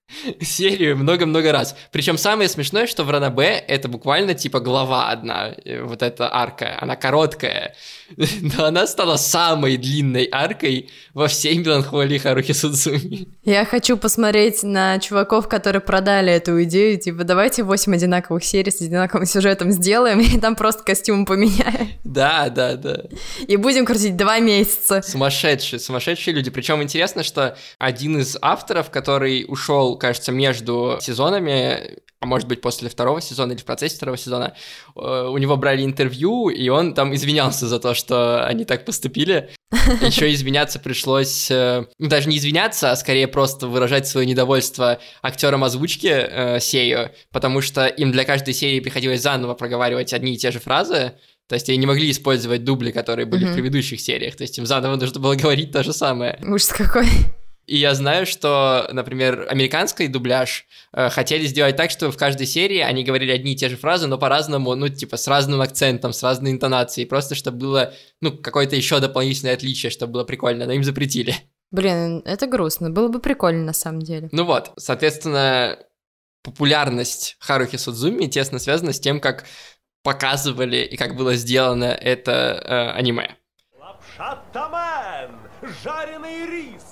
серию 0.40 0.96
много-много 0.96 1.52
раз. 1.52 1.76
Причем 1.92 2.16
самое 2.18 2.48
смешное, 2.48 2.86
что 2.86 3.04
в 3.04 3.10
Ранабе 3.10 3.58
это 3.58 3.88
буквально 3.88 4.34
типа 4.34 4.60
глава 4.60 5.10
одна, 5.10 5.54
э, 5.64 5.82
вот 5.82 6.02
эта 6.02 6.32
арка, 6.32 6.78
она 6.80 6.96
короткая, 6.96 7.74
но 8.16 8.64
она 8.64 8.86
стала 8.86 9.16
самой 9.16 9.76
длинной 9.76 10.28
аркой 10.30 10.90
во 11.14 11.28
всей 11.28 11.58
меланхолии 11.58 12.18
Харухи 12.18 12.52
Судзуми. 12.52 13.28
Я 13.44 13.64
хочу 13.64 13.96
посмотреть 13.96 14.62
на 14.62 14.98
чуваков, 14.98 15.48
которые 15.48 15.80
продали 15.80 16.32
эту 16.32 16.62
идею, 16.64 16.98
типа 16.98 17.24
давайте 17.24 17.62
8 17.62 17.94
одинаковых 17.94 18.44
серий 18.44 18.70
с 18.70 18.80
одинаковым 18.80 19.26
сюжетом 19.26 19.70
сделаем, 19.70 20.20
и 20.20 20.38
там 20.38 20.56
просто 20.56 20.82
костюм 20.84 21.26
поменяем. 21.26 21.90
Да, 22.04 22.48
да, 22.48 22.76
да. 22.76 23.02
И 23.46 23.56
будем 23.56 23.84
крутить 23.84 24.16
два 24.16 24.38
месяца. 24.38 25.02
Сумасшедшие, 25.02 25.80
сумасшедшие 25.80 26.34
люди. 26.34 26.50
Причем 26.50 26.82
интересно, 26.82 27.22
что 27.22 27.56
один 27.78 28.18
из 28.18 28.36
авторов, 28.40 28.90
который 28.90 29.44
ушел, 29.48 29.96
кажется, 29.96 30.32
между 30.32 30.98
сезонами, 31.00 31.98
а 32.20 32.26
может 32.26 32.48
быть 32.48 32.60
после 32.60 32.88
второго 32.88 33.20
сезона 33.20 33.52
или 33.52 33.60
в 33.60 33.64
процессе 33.64 33.96
второго 33.96 34.18
сезона, 34.18 34.54
э, 34.96 35.28
у 35.30 35.38
него 35.38 35.56
брали 35.56 35.84
интервью, 35.84 36.48
и 36.48 36.68
он 36.68 36.94
там 36.94 37.14
извинялся 37.14 37.68
за 37.68 37.78
то, 37.78 37.94
что 37.94 38.44
они 38.44 38.64
так 38.64 38.84
поступили. 38.84 39.50
Еще 40.02 40.32
извиняться 40.32 40.80
пришлось, 40.80 41.50
э, 41.50 41.84
ну, 41.98 42.08
даже 42.08 42.28
не 42.28 42.38
извиняться, 42.38 42.90
а 42.90 42.96
скорее 42.96 43.28
просто 43.28 43.68
выражать 43.68 44.08
свое 44.08 44.26
недовольство 44.26 44.98
актерам 45.22 45.62
озвучки 45.62 46.08
э, 46.08 46.60
Сею, 46.60 47.12
потому 47.30 47.60
что 47.60 47.86
им 47.86 48.10
для 48.10 48.24
каждой 48.24 48.54
серии 48.54 48.80
приходилось 48.80 49.22
заново 49.22 49.54
проговаривать 49.54 50.12
одни 50.12 50.34
и 50.34 50.38
те 50.38 50.50
же 50.50 50.58
фразы, 50.58 51.12
то 51.48 51.54
есть 51.54 51.68
они 51.68 51.78
не 51.78 51.86
могли 51.86 52.10
использовать 52.10 52.64
дубли, 52.64 52.90
которые 52.90 53.26
были 53.26 53.46
mm-hmm. 53.46 53.52
в 53.52 53.54
предыдущих 53.54 54.00
сериях. 54.00 54.36
То 54.36 54.42
есть 54.42 54.58
им 54.58 54.66
заново 54.66 54.96
нужно 54.96 55.18
было 55.18 55.34
говорить 55.34 55.72
то 55.72 55.82
же 55.82 55.94
самое. 55.94 56.38
Ужас 56.42 56.68
какой. 56.68 57.06
И 57.68 57.76
я 57.76 57.94
знаю, 57.94 58.24
что, 58.24 58.88
например, 58.92 59.46
американский 59.50 60.08
дубляж 60.08 60.66
э, 60.94 61.10
хотели 61.10 61.44
сделать 61.46 61.76
так, 61.76 61.90
что 61.90 62.10
в 62.10 62.16
каждой 62.16 62.46
серии 62.46 62.78
они 62.78 63.04
говорили 63.04 63.30
одни 63.30 63.52
и 63.52 63.56
те 63.56 63.68
же 63.68 63.76
фразы, 63.76 64.06
но 64.06 64.16
по-разному, 64.16 64.74
ну, 64.74 64.88
типа, 64.88 65.18
с 65.18 65.28
разным 65.28 65.60
акцентом, 65.60 66.14
с 66.14 66.22
разной 66.22 66.52
интонацией, 66.52 67.06
просто 67.06 67.34
чтобы 67.34 67.58
было, 67.58 67.92
ну, 68.22 68.32
какое-то 68.32 68.74
еще 68.74 69.00
дополнительное 69.00 69.52
отличие, 69.52 69.90
чтобы 69.90 70.14
было 70.14 70.24
прикольно, 70.24 70.64
но 70.64 70.72
им 70.72 70.82
запретили. 70.82 71.36
Блин, 71.70 72.22
это 72.24 72.46
грустно, 72.46 72.88
было 72.88 73.08
бы 73.08 73.20
прикольно 73.20 73.64
на 73.64 73.74
самом 73.74 74.00
деле. 74.00 74.30
Ну 74.32 74.44
вот, 74.44 74.72
соответственно, 74.78 75.78
популярность 76.42 77.36
Харухи 77.38 77.76
Судзуми 77.76 78.28
тесно 78.28 78.58
связана 78.58 78.94
с 78.94 79.00
тем, 79.00 79.20
как 79.20 79.44
показывали 80.02 80.78
и 80.78 80.96
как 80.96 81.16
было 81.16 81.34
сделано 81.34 81.84
это 81.84 82.32
э, 82.64 82.98
аниме. 82.98 83.36
Лапша 83.78 84.42
тамен, 84.54 85.36
жареный 85.84 86.46
рис, 86.46 86.87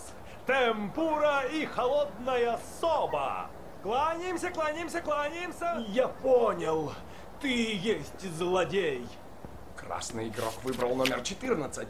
темпура 0.46 1.42
и 1.52 1.66
холодная 1.66 2.58
соба. 2.80 3.50
Кланяемся, 3.82 4.50
кланяемся, 4.50 5.00
кланяемся. 5.00 5.84
Я 5.88 6.08
понял. 6.08 6.92
Ты 7.40 7.76
есть 7.76 8.22
злодей. 8.36 9.06
Красный 9.76 10.28
игрок 10.28 10.54
выбрал 10.62 10.94
номер 10.94 11.20
14. 11.22 11.86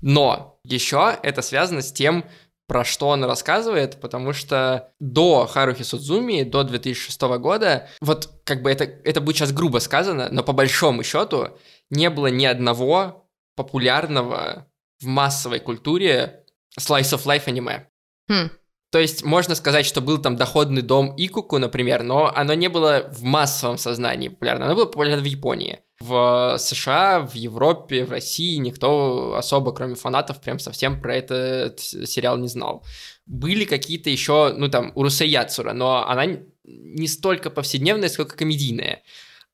Но 0.00 0.60
еще 0.64 1.18
это 1.22 1.42
связано 1.42 1.82
с 1.82 1.92
тем, 1.92 2.24
про 2.68 2.84
что 2.84 3.08
он 3.08 3.24
рассказывает, 3.24 3.98
потому 4.00 4.34
что 4.34 4.92
до 5.00 5.46
Харухи 5.46 5.82
Судзуми, 5.82 6.42
до 6.42 6.64
2006 6.64 7.20
года, 7.38 7.88
вот 8.00 8.30
как 8.44 8.62
бы 8.62 8.70
это, 8.70 8.84
это 8.84 9.20
будет 9.22 9.36
сейчас 9.36 9.52
грубо 9.52 9.78
сказано, 9.78 10.28
но 10.30 10.44
по 10.44 10.52
большому 10.52 11.02
счету 11.02 11.58
не 11.88 12.10
было 12.10 12.26
ни 12.26 12.44
одного 12.44 13.26
популярного 13.56 14.68
в 15.00 15.06
массовой 15.06 15.60
культуре 15.60 16.44
slice 16.78 17.14
of 17.14 17.24
life 17.24 17.44
аниме. 17.46 17.88
Хм. 18.28 18.50
То 18.90 18.98
есть 18.98 19.22
можно 19.22 19.54
сказать, 19.54 19.84
что 19.84 20.00
был 20.00 20.18
там 20.18 20.36
доходный 20.36 20.80
дом 20.80 21.14
Икуку, 21.16 21.58
например, 21.58 22.02
но 22.02 22.32
оно 22.34 22.54
не 22.54 22.68
было 22.68 23.10
в 23.12 23.22
массовом 23.22 23.76
сознании 23.76 24.28
популярно. 24.28 24.64
Оно 24.64 24.74
было 24.74 24.86
популярно 24.86 25.22
в 25.22 25.26
Японии. 25.26 25.80
В 26.00 26.56
США, 26.58 27.20
в 27.20 27.34
Европе, 27.34 28.04
в 28.04 28.10
России 28.12 28.56
никто 28.56 29.34
особо, 29.36 29.72
кроме 29.72 29.94
фанатов, 29.94 30.40
прям 30.40 30.58
совсем 30.58 31.02
про 31.02 31.16
этот 31.16 31.80
сериал 31.80 32.38
не 32.38 32.48
знал. 32.48 32.84
Были 33.26 33.64
какие-то 33.64 34.08
еще, 34.08 34.54
ну 34.56 34.68
там, 34.68 34.92
Урусей 34.94 35.28
Яцура, 35.28 35.74
но 35.74 36.08
она 36.08 36.38
не 36.64 37.08
столько 37.08 37.50
повседневная, 37.50 38.08
сколько 38.08 38.36
комедийная. 38.36 39.02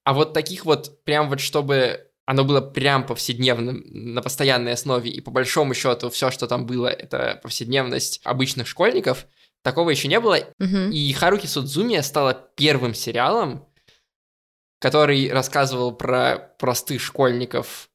А 0.05 0.13
вот 0.13 0.33
таких 0.33 0.65
вот, 0.65 1.03
прям 1.05 1.29
вот 1.29 1.41
чтобы 1.41 2.09
оно 2.27 2.45
было 2.45 2.61
прям 2.61 3.05
повседневным, 3.05 3.83
на 3.87 4.23
постоянной 4.23 4.73
основе, 4.73 5.11
и 5.11 5.21
по 5.21 5.31
большому 5.31 5.75
счету 5.75 6.11
все, 6.11 6.31
что 6.31 6.47
там 6.47 6.67
было, 6.67 6.89
это 6.89 7.39
повседневность 7.43 8.21
обычных 8.25 8.67
школьников, 8.67 9.27
такого 9.63 9.91
еще 9.91 10.09
не 10.09 10.21
было. 10.21 10.39
Угу. 10.59 10.91
И 10.93 11.13
Харуки 11.13 11.47
Судзуми 11.47 12.01
стала 12.01 12.35
первым 12.57 12.95
сериалом, 12.95 13.67
который 14.81 15.31
рассказывал 15.31 15.95
про 15.95 16.55
простых 16.59 17.03
школьников, 17.03 17.89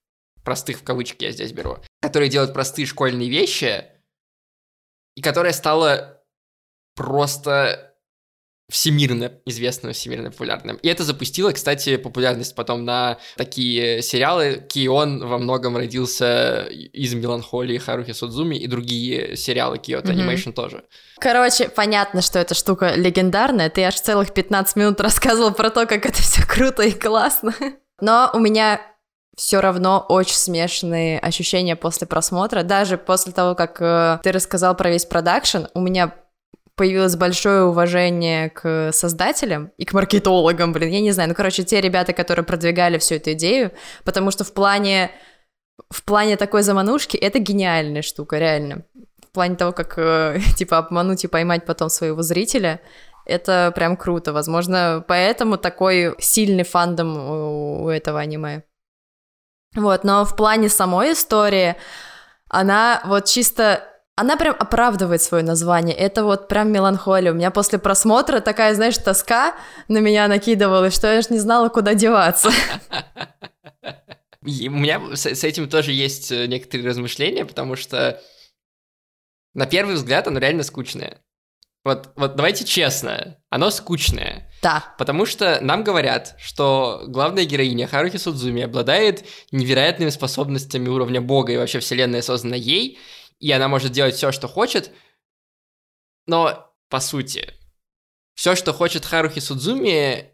простых 0.44 0.80
в 0.80 0.84
кавычки 0.84 1.26
я 1.26 1.32
здесь 1.32 1.52
беру, 1.52 1.78
которые 2.02 2.30
делают 2.30 2.54
простые 2.54 2.86
школьные 2.86 3.30
вещи, 3.30 3.86
и 5.16 5.22
которая 5.22 5.54
стала 5.54 6.24
просто 6.96 7.89
всемирно 8.70 9.32
известным, 9.46 9.94
всемирно 9.94 10.32
популярным. 10.32 10.78
И 10.78 10.88
это 10.88 11.04
запустило, 11.04 11.52
кстати, 11.52 11.98
популярность 11.98 12.56
потом 12.56 12.86
на 12.86 13.18
такие 13.36 14.02
сериалы. 14.02 14.64
Кион 14.70 15.26
во 15.28 15.38
многом 15.38 15.76
родился 15.76 16.68
из 16.70 17.14
«Меланхолии» 17.14 17.78
Харухи 17.78 18.14
Судзуми 18.14 18.56
и 18.56 18.68
другие 18.68 19.36
сериалы 19.36 19.78
Киото 19.80 20.12
Анимейшн 20.12 20.50
mm-hmm. 20.50 20.54
тоже. 20.54 20.84
Короче, 21.20 21.70
понятно, 21.70 22.22
что 22.22 22.40
эта 22.40 22.54
штука 22.54 22.94
легендарная. 22.96 23.70
Ты 23.70 23.84
аж 23.84 23.96
целых 23.96 24.34
15 24.34 24.76
минут 24.76 25.02
рассказывал 25.02 25.54
про 25.54 25.70
то, 25.70 25.86
как 25.86 26.06
это 26.06 26.22
все 26.22 26.46
круто 26.46 26.84
и 26.84 26.92
классно. 26.92 27.54
Но 28.02 28.30
у 28.34 28.40
меня 28.40 28.82
все 29.36 29.62
равно 29.62 30.06
очень 30.10 30.36
смешанные 30.36 31.18
ощущения 31.18 31.76
после 31.76 32.06
просмотра. 32.06 32.64
Даже 32.64 32.98
после 32.98 33.32
того, 33.32 33.56
как 33.56 33.82
э, 33.82 34.20
ты 34.22 34.34
рассказал 34.34 34.76
про 34.76 34.90
весь 34.90 35.06
продакшн, 35.06 35.66
у 35.74 35.80
меня 35.80 36.14
появилось 36.80 37.18
большое 37.18 37.66
уважение 37.66 38.50
к 38.50 38.94
создателям 38.94 39.74
и 39.78 39.84
к 39.84 39.92
маркетологам, 39.92 40.72
блин, 40.72 40.90
я 40.92 41.02
не 41.02 41.12
знаю, 41.12 41.28
ну, 41.28 41.36
короче, 41.36 41.66
те 41.66 41.82
ребята, 41.82 42.14
которые 42.14 42.46
продвигали 42.46 42.98
всю 42.98 43.16
эту 43.16 43.34
идею, 43.34 43.72
потому 44.06 44.32
что 44.32 44.46
в 44.46 44.54
плане, 44.54 45.12
в 45.90 46.06
плане 46.06 46.38
такой 46.38 46.64
заманушки 46.64 47.18
это 47.18 47.40
гениальная 47.40 48.02
штука, 48.02 48.38
реально. 48.38 48.86
В 49.22 49.34
плане 49.34 49.58
того, 49.58 49.74
как, 49.74 49.96
э, 49.98 50.40
типа, 50.56 50.78
обмануть 50.78 51.26
и 51.26 51.28
поймать 51.28 51.66
потом 51.66 51.90
своего 51.90 52.22
зрителя, 52.22 52.80
это 53.26 53.74
прям 53.76 53.98
круто. 53.98 54.32
Возможно, 54.32 55.04
поэтому 55.06 55.58
такой 55.58 56.16
сильный 56.20 56.64
фандом 56.64 57.18
у, 57.18 57.90
этого 57.90 58.22
аниме. 58.22 58.64
Вот, 59.76 60.06
но 60.06 60.24
в 60.24 60.34
плане 60.38 60.70
самой 60.70 61.12
истории 61.12 61.76
она 62.48 63.02
вот 63.06 63.26
чисто 63.26 63.84
она 64.20 64.36
прям 64.36 64.54
оправдывает 64.60 65.22
свое 65.22 65.46
название. 65.46 65.96
Это 65.96 66.26
вот 66.26 66.50
прям 66.50 66.74
меланхолия. 66.74 67.32
У 67.32 67.36
меня 67.36 67.52
после 67.52 67.80
просмотра 67.80 68.42
такая, 68.42 68.76
знаешь, 68.76 68.98
тоска 68.98 69.56
на 69.88 70.00
меня 70.00 70.28
накидывалась, 70.28 70.94
что 70.94 71.08
я 71.08 71.22
же 71.22 71.30
не 71.30 71.40
знала, 71.40 71.70
куда 71.70 71.94
деваться. 71.94 72.50
У 74.42 74.46
меня 74.46 75.02
с, 75.16 75.26
с 75.26 75.44
этим 75.46 75.70
тоже 75.70 75.94
есть 75.94 76.34
э, 76.34 76.48
некоторые 76.48 76.90
размышления, 76.90 77.46
потому 77.46 77.78
что 77.78 78.22
на 79.54 79.66
первый 79.66 79.96
взгляд 79.96 80.28
оно 80.28 80.40
реально 80.40 80.64
скучное. 80.64 81.22
Вот, 81.86 82.12
вот 82.18 82.36
давайте 82.36 82.66
честно, 82.66 83.38
оно 83.50 83.70
скучное. 83.70 84.52
Да. 84.62 84.84
Потому 84.98 85.26
что 85.26 85.60
нам 85.62 85.84
говорят, 85.86 86.36
что 86.40 87.04
главная 87.08 87.46
героиня 87.46 87.88
Харухи 87.88 88.18
Судзуми 88.18 88.64
обладает 88.64 89.24
невероятными 89.52 90.10
способностями 90.10 90.90
уровня 90.90 91.22
бога, 91.22 91.54
и 91.54 91.58
вообще 91.58 91.80
вселенная 91.80 92.22
создана 92.22 92.58
ей, 92.58 93.00
и 93.40 93.52
она 93.52 93.68
может 93.68 93.92
делать 93.92 94.16
все, 94.16 94.32
что 94.32 94.48
хочет. 94.48 94.92
Но, 96.28 96.74
по 96.90 97.00
сути, 97.00 97.54
все, 98.36 98.56
что 98.56 98.74
хочет 98.74 99.06
Харухи 99.06 99.40
Судзуми, 99.40 100.32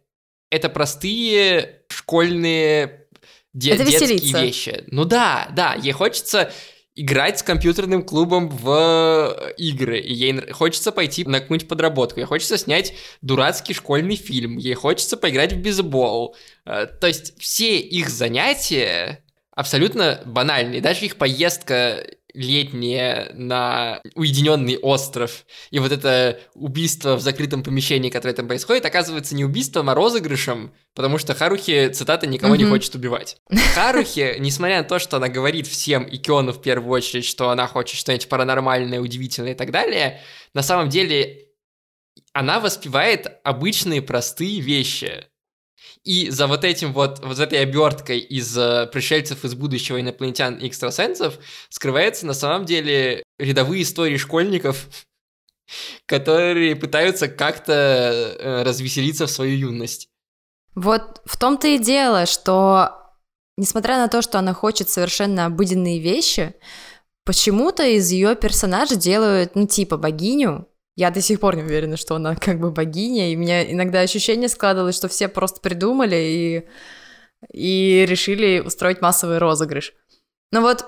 это 0.50 0.70
простые 0.70 1.84
школьные 1.90 3.08
де- 3.54 3.72
это 3.72 3.86
детские 3.86 4.16
веселиться. 4.16 4.42
вещи. 4.42 4.84
Ну 4.88 5.06
да, 5.06 5.50
да, 5.56 5.74
ей 5.76 5.92
хочется 5.92 6.52
играть 6.96 7.40
с 7.40 7.44
компьютерным 7.44 8.04
клубом 8.04 8.48
в 8.48 9.54
игры, 9.58 10.00
и 10.00 10.14
ей 10.14 10.52
хочется 10.52 10.92
пойти 10.92 11.26
на 11.26 11.42
какую-нибудь 11.42 11.68
подработку, 11.68 12.20
ей 12.22 12.26
хочется 12.26 12.58
снять 12.58 12.94
дурацкий 13.22 13.74
школьный 13.74 14.16
фильм, 14.16 14.58
ей 14.58 14.76
хочется 14.76 15.18
поиграть 15.18 15.54
в 15.54 15.58
бейсбол. 15.58 16.36
Э, 16.66 16.86
то 16.86 17.08
есть 17.08 17.38
все 17.40 17.78
их 17.78 18.10
занятия 18.10 19.24
абсолютно 19.52 20.22
банальные. 20.26 20.80
Даже 20.82 21.06
их 21.06 21.18
поездка 21.18 22.06
летнее 22.36 23.32
на 23.34 24.02
уединенный 24.14 24.78
остров, 24.78 25.46
и 25.72 25.80
вот 25.80 25.92
это 25.92 26.40
убийство 26.54 27.16
в 27.16 27.22
закрытом 27.22 27.64
помещении, 27.64 28.10
которое 28.10 28.34
там 28.34 28.48
происходит, 28.48 28.86
оказывается 28.86 29.36
не 29.36 29.46
убийством, 29.46 29.90
а 29.90 29.96
розыгрышем, 29.96 30.74
потому 30.94 31.18
что 31.18 31.34
Харухи, 31.34 31.90
цитата, 31.90 32.28
никого 32.28 32.56
mm-hmm. 32.56 32.58
не 32.60 32.66
хочет 32.66 32.96
убивать. 32.96 33.38
Харухи, 33.74 34.36
несмотря 34.40 34.80
на 34.80 34.84
то, 34.84 35.00
что 35.00 35.18
она 35.18 35.30
говорит 35.30 35.68
всем, 35.68 36.04
и 36.04 36.18
Киону 36.18 36.52
в 36.52 36.62
первую 36.62 36.92
очередь, 36.92 37.26
что 37.26 37.50
она 37.50 37.68
хочет 37.68 37.98
что-нибудь 37.98 38.30
паранормальное, 38.30 39.00
удивительное 39.00 39.54
и 39.54 39.56
так 39.56 39.72
далее, 39.72 40.22
на 40.54 40.62
самом 40.62 40.90
деле 40.90 41.46
она 42.34 42.60
воспевает 42.60 43.28
обычные 43.44 44.02
простые 44.02 44.60
вещи. 44.60 45.26
И 46.06 46.30
за 46.30 46.46
вот 46.46 46.64
этим 46.64 46.94
вот, 46.94 47.20
вот 47.26 47.40
этой 47.40 47.60
оберткой 47.60 48.20
из 48.20 48.56
uh, 48.56 48.86
пришельцев 48.86 49.44
из 49.44 49.56
будущего 49.56 50.00
инопланетян 50.00 50.56
и 50.56 50.68
экстрасенсов 50.68 51.40
скрывается 51.70 52.28
на 52.28 52.36
самом 52.36 52.66
деле 52.66 53.24
рядовые 53.40 53.82
истории 53.82 54.18
школьников, 54.18 54.88
которые 56.06 56.76
пытаются 56.76 57.28
как-то 57.28 57.74
uh, 57.74 58.64
развеселиться 58.64 59.26
в 59.26 59.32
свою 59.32 59.58
юность. 59.58 60.08
Вот 60.76 61.22
в 61.26 61.38
том-то 61.38 61.68
и 61.70 61.80
дело, 61.80 62.28
что 62.28 62.92
несмотря 63.58 63.98
на 63.98 64.08
то, 64.08 64.22
что 64.22 64.38
она 64.38 64.54
хочет 64.54 64.90
совершенно 64.90 65.46
обыденные 65.48 66.00
вещи, 66.00 66.54
почему-то 67.24 67.84
из 67.84 68.12
ее 68.12 68.36
персонажа 68.36 68.96
делают, 68.96 69.56
ну, 69.56 69.66
типа 69.66 69.98
богиню, 69.98 70.68
я 70.96 71.12
до 71.12 71.22
сих 71.22 71.40
пор 71.40 71.56
не 71.56 71.64
уверена, 71.64 71.98
что 71.98 72.16
она 72.16 72.36
как 72.36 72.60
бы 72.60 72.72
богиня, 72.72 73.32
и 73.32 73.36
у 73.36 73.40
меня 73.40 73.70
иногда 73.70 74.02
ощущение 74.02 74.50
складывалось, 74.50 74.96
что 74.96 75.08
все 75.08 75.28
просто 75.28 75.62
придумали 75.62 76.16
и, 76.16 76.68
и 77.52 78.06
решили 78.06 78.60
устроить 78.60 79.02
массовый 79.02 79.38
розыгрыш. 79.38 79.94
Но 80.52 80.62
вот 80.62 80.86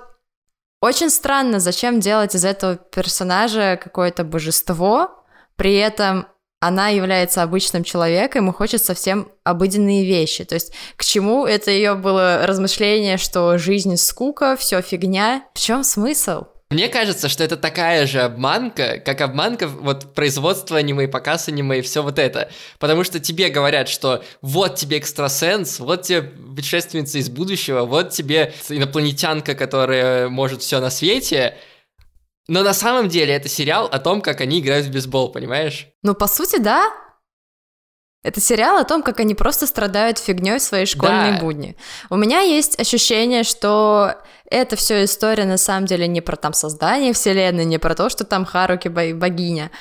очень 0.82 1.10
странно, 1.10 1.60
зачем 1.60 1.99
делать 1.99 2.36
из 2.36 2.45
этого 2.45 2.75
персонажа 2.77 3.79
какое-то 3.82 4.23
божество, 4.23 5.23
при 5.55 5.75
этом 5.75 6.27
она 6.60 6.89
является 6.89 7.43
обычным 7.43 7.84
человеком 7.84 8.49
и 8.49 8.53
хочет 8.53 8.84
совсем 8.84 9.32
обыденные 9.43 10.05
вещи. 10.05 10.43
То 10.43 10.55
есть 10.55 10.73
к 10.95 11.03
чему 11.03 11.45
это 11.45 11.69
ее 11.71 11.95
было 11.95 12.45
размышление, 12.47 13.17
что 13.17 13.58
жизнь 13.58 13.95
скука, 13.97 14.55
все 14.55 14.82
фигня? 14.82 15.45
В 15.53 15.60
чем 15.60 15.84
смысл? 15.84 16.45
Мне 16.69 16.89
кажется, 16.89 17.30
что 17.30 17.45
это 17.45 17.56
такая 17.56 18.06
же 18.08 18.19
обманка, 18.19 18.99
как 18.99 19.21
обманка 19.21 19.67
вот 19.67 20.13
производство 20.13 20.77
аниме, 20.77 21.08
показ 21.08 21.47
аниме 21.47 21.80
и 21.80 21.82
все 21.82 22.03
вот 22.03 22.19
это. 22.19 22.49
Потому 22.77 23.06
что 23.06 23.21
тебе 23.21 23.47
говорят, 23.47 23.88
что 23.88 24.21
вот 24.41 24.75
тебе 24.75 24.97
экстрасенс, 24.97 25.80
вот 25.80 26.01
тебе 26.01 26.23
путешественница 26.23 27.19
из 27.19 27.30
будущего, 27.30 27.84
вот 27.84 28.10
тебе 28.10 28.53
инопланетянка, 28.67 29.56
которая 29.56 30.27
может 30.27 30.62
все 30.62 30.82
на 30.82 30.89
свете. 30.89 31.56
Но 32.49 32.63
на 32.63 32.73
самом 32.73 33.08
деле 33.08 33.34
это 33.34 33.47
сериал 33.47 33.86
о 33.86 33.99
том, 33.99 34.21
как 34.21 34.41
они 34.41 34.60
играют 34.60 34.88
в 34.88 34.91
бейсбол, 34.91 35.32
понимаешь? 35.32 35.88
Ну, 36.03 36.15
по 36.15 36.27
сути, 36.27 36.60
да. 36.60 36.91
Это 38.27 38.41
сериал 38.41 38.75
о 38.75 38.83
том, 38.83 39.03
как 39.03 39.21
они 39.21 39.35
просто 39.35 39.65
страдают 39.65 40.17
фигней 40.17 40.57
в 40.57 40.61
своей 40.61 40.85
школьной 40.85 41.31
да. 41.31 41.39
будни. 41.39 41.77
У 42.09 42.17
меня 42.17 42.41
есть 42.41 42.77
ощущение, 42.77 43.43
что 43.43 44.15
это 44.51 44.75
все 44.75 45.05
история 45.05 45.45
на 45.45 45.55
самом 45.55 45.85
деле 45.85 46.09
не 46.09 46.19
про 46.19 46.35
там 46.35 46.51
создание 46.51 47.13
вселенной, 47.13 47.63
не 47.63 47.77
про 47.77 47.95
то, 47.95 48.09
что 48.09 48.25
там 48.25 48.43
Харуки 48.43 48.89
богиня, 48.89 49.71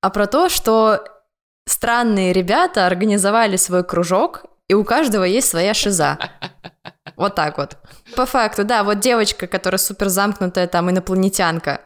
а 0.00 0.10
про 0.10 0.26
то, 0.26 0.48
что 0.48 1.04
странные 1.68 2.32
ребята 2.32 2.86
организовали 2.86 3.54
свой 3.54 3.84
кружок, 3.84 4.46
и 4.66 4.74
у 4.74 4.82
каждого 4.82 5.22
есть 5.22 5.48
своя 5.48 5.72
шиза. 5.72 6.18
Вот 7.16 7.34
так 7.34 7.56
вот. 7.56 7.78
По 8.14 8.26
факту, 8.26 8.64
да, 8.64 8.84
вот 8.84 8.98
девочка, 8.98 9.46
которая 9.46 9.78
супер 9.78 10.08
замкнутая, 10.08 10.66
там, 10.66 10.90
инопланетянка, 10.90 11.80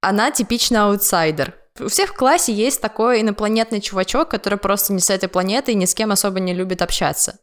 она 0.00 0.30
типичный 0.30 0.80
аутсайдер. 0.80 1.59
У 1.78 1.88
всех 1.88 2.10
в 2.10 2.16
классе 2.16 2.52
есть 2.52 2.80
такой 2.80 3.20
инопланетный 3.20 3.80
чувачок, 3.80 4.28
который 4.28 4.58
просто 4.58 4.92
не 4.92 5.00
с 5.00 5.10
этой 5.10 5.28
планеты 5.28 5.72
и 5.72 5.76
ни 5.76 5.84
с 5.84 5.94
кем 5.94 6.10
особо 6.10 6.40
не 6.40 6.54
любит 6.54 6.82
общаться. 6.82 7.38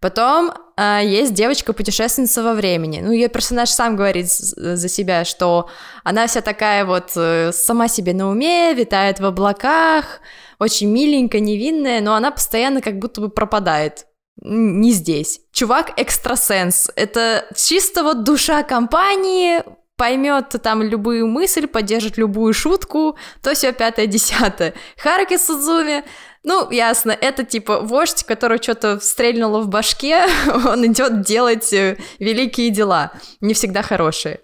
Потом 0.00 0.52
э, 0.76 1.00
есть 1.02 1.32
девочка-путешественница 1.32 2.42
во 2.42 2.52
времени. 2.52 3.00
Ну, 3.02 3.10
ее 3.10 3.28
персонаж 3.28 3.70
сам 3.70 3.96
говорит 3.96 4.30
за 4.30 4.88
себя, 4.88 5.24
что 5.24 5.70
она 6.02 6.26
вся 6.26 6.42
такая 6.42 6.84
вот 6.84 7.12
э, 7.16 7.52
сама 7.52 7.88
себе 7.88 8.12
на 8.12 8.28
уме, 8.28 8.74
витает 8.74 9.18
в 9.20 9.24
облаках, 9.24 10.20
очень 10.58 10.90
миленькая, 10.90 11.40
невинная, 11.40 12.02
но 12.02 12.14
она 12.14 12.30
постоянно 12.30 12.82
как 12.82 12.98
будто 12.98 13.22
бы 13.22 13.30
пропадает. 13.30 14.06
Не 14.42 14.90
здесь. 14.92 15.40
Чувак 15.52 15.92
экстрасенс. 15.96 16.90
Это 16.96 17.46
чисто 17.56 18.02
вот 18.02 18.24
душа 18.24 18.62
компании, 18.62 19.62
поймет 19.96 20.54
там 20.62 20.82
любую 20.82 21.26
мысль, 21.26 21.66
поддержит 21.66 22.16
любую 22.16 22.52
шутку, 22.52 23.16
то 23.42 23.54
все 23.54 23.72
пятое, 23.72 24.06
десятое. 24.06 24.74
Харуки 24.96 25.36
Судзуми, 25.36 26.04
ну, 26.42 26.70
ясно, 26.70 27.12
это 27.12 27.44
типа 27.44 27.80
вождь, 27.80 28.24
который 28.24 28.62
что-то 28.62 29.00
стрельнуло 29.00 29.60
в 29.60 29.68
башке, 29.68 30.26
он 30.66 30.86
идет 30.86 31.22
делать 31.22 31.72
э, 31.72 31.98
великие 32.18 32.70
дела, 32.70 33.12
не 33.40 33.54
всегда 33.54 33.82
хорошие. 33.82 34.40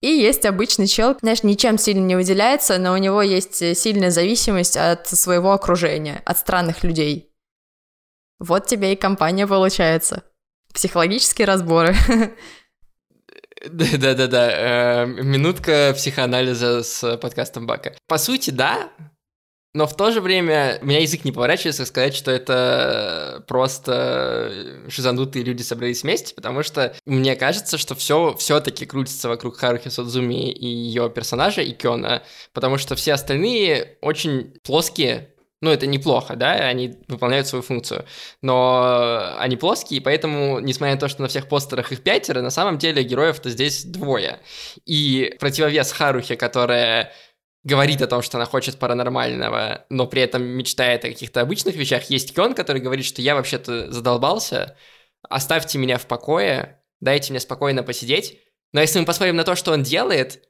И 0.00 0.08
есть 0.08 0.46
обычный 0.46 0.86
чел, 0.86 1.16
знаешь, 1.20 1.42
ничем 1.42 1.76
сильно 1.76 2.04
не 2.04 2.14
выделяется, 2.14 2.78
но 2.78 2.92
у 2.92 2.96
него 2.96 3.20
есть 3.20 3.60
э, 3.62 3.74
сильная 3.74 4.10
зависимость 4.10 4.76
от 4.76 5.06
своего 5.08 5.52
окружения, 5.52 6.22
от 6.24 6.38
странных 6.38 6.84
людей. 6.84 7.32
Вот 8.38 8.66
тебе 8.66 8.92
и 8.92 8.96
компания 8.96 9.46
получается. 9.46 10.22
Психологические 10.72 11.46
разборы. 11.46 11.96
Да-да-да, 13.66 15.02
э, 15.02 15.06
минутка 15.06 15.92
психоанализа 15.96 16.82
с 16.82 17.16
подкастом 17.16 17.66
Бака. 17.66 17.94
По 18.06 18.18
сути, 18.18 18.50
да, 18.50 18.90
но 19.74 19.86
в 19.86 19.94
то 19.96 20.10
же 20.10 20.20
время 20.20 20.78
у 20.80 20.86
меня 20.86 21.00
язык 21.00 21.24
не 21.24 21.32
поворачивается 21.32 21.84
сказать, 21.84 22.14
что 22.14 22.30
это 22.30 23.44
просто 23.46 24.82
шизанутые 24.88 25.44
люди 25.44 25.62
собрались 25.62 26.02
вместе, 26.02 26.34
потому 26.34 26.62
что 26.62 26.96
мне 27.04 27.36
кажется, 27.36 27.76
что 27.76 27.94
все 27.94 28.34
все-таки 28.38 28.86
крутится 28.86 29.28
вокруг 29.28 29.56
Харухи 29.58 29.90
Судзуми 29.90 30.50
и 30.50 30.66
ее 30.66 31.10
персонажа, 31.10 31.60
и 31.60 31.72
Кёна, 31.72 32.22
потому 32.54 32.78
что 32.78 32.96
все 32.96 33.12
остальные 33.12 33.98
очень 34.00 34.54
плоские, 34.64 35.34
ну, 35.60 35.70
это 35.70 35.86
неплохо, 35.86 36.36
да, 36.36 36.52
они 36.52 36.94
выполняют 37.08 37.46
свою 37.46 37.62
функцию, 37.62 38.04
но 38.42 39.36
они 39.38 39.56
плоские, 39.56 40.00
поэтому, 40.00 40.60
несмотря 40.60 40.94
на 40.94 41.00
то, 41.00 41.08
что 41.08 41.22
на 41.22 41.28
всех 41.28 41.48
постерах 41.48 41.90
их 41.90 42.02
пятеро, 42.02 42.42
на 42.42 42.50
самом 42.50 42.78
деле 42.78 43.02
героев-то 43.02 43.50
здесь 43.50 43.84
двое. 43.84 44.40
И 44.86 45.34
противовес 45.40 45.90
Харухе, 45.92 46.36
которая 46.36 47.12
говорит 47.64 48.00
о 48.02 48.06
том, 48.06 48.22
что 48.22 48.38
она 48.38 48.46
хочет 48.46 48.78
паранормального, 48.78 49.84
но 49.90 50.06
при 50.06 50.22
этом 50.22 50.42
мечтает 50.42 51.04
о 51.04 51.08
каких-то 51.08 51.40
обычных 51.40 51.74
вещах, 51.74 52.04
есть 52.04 52.34
Кён, 52.34 52.54
который 52.54 52.80
говорит, 52.80 53.04
что 53.04 53.20
я 53.20 53.34
вообще-то 53.34 53.90
задолбался, 53.92 54.76
оставьте 55.28 55.78
меня 55.78 55.98
в 55.98 56.06
покое, 56.06 56.82
дайте 57.00 57.32
мне 57.32 57.40
спокойно 57.40 57.82
посидеть. 57.82 58.38
Но 58.72 58.80
если 58.80 59.00
мы 59.00 59.06
посмотрим 59.06 59.36
на 59.36 59.44
то, 59.44 59.56
что 59.56 59.72
он 59.72 59.82
делает, 59.82 60.47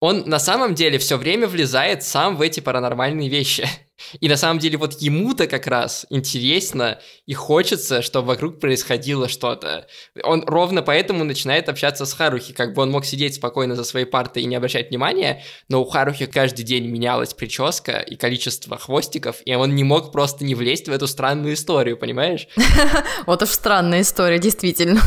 он 0.00 0.24
на 0.26 0.38
самом 0.38 0.74
деле 0.74 0.98
все 0.98 1.16
время 1.16 1.46
влезает 1.46 2.02
сам 2.02 2.36
в 2.36 2.42
эти 2.42 2.60
паранормальные 2.60 3.28
вещи. 3.28 3.68
И 4.18 4.30
на 4.30 4.36
самом 4.36 4.58
деле 4.58 4.78
вот 4.78 4.94
ему-то 5.02 5.46
как 5.46 5.66
раз 5.66 6.06
интересно 6.08 7.00
и 7.26 7.34
хочется, 7.34 8.00
чтобы 8.00 8.28
вокруг 8.28 8.58
происходило 8.58 9.28
что-то. 9.28 9.86
Он 10.24 10.42
ровно 10.46 10.80
поэтому 10.80 11.22
начинает 11.24 11.68
общаться 11.68 12.06
с 12.06 12.14
Харухи, 12.14 12.54
как 12.54 12.72
бы 12.72 12.80
он 12.80 12.90
мог 12.90 13.04
сидеть 13.04 13.34
спокойно 13.34 13.76
за 13.76 13.84
своей 13.84 14.06
партой 14.06 14.42
и 14.42 14.46
не 14.46 14.56
обращать 14.56 14.88
внимания, 14.88 15.44
но 15.68 15.82
у 15.82 15.84
Харухи 15.84 16.24
каждый 16.24 16.62
день 16.62 16.86
менялась 16.86 17.34
прическа 17.34 17.98
и 17.98 18.16
количество 18.16 18.78
хвостиков, 18.78 19.36
и 19.44 19.54
он 19.54 19.74
не 19.74 19.84
мог 19.84 20.12
просто 20.12 20.44
не 20.44 20.54
влезть 20.54 20.88
в 20.88 20.92
эту 20.92 21.06
странную 21.06 21.54
историю, 21.54 21.96
понимаешь? 21.96 22.48
Вот 23.26 23.42
уж 23.42 23.50
странная 23.50 24.00
история, 24.00 24.38
действительно. 24.38 25.00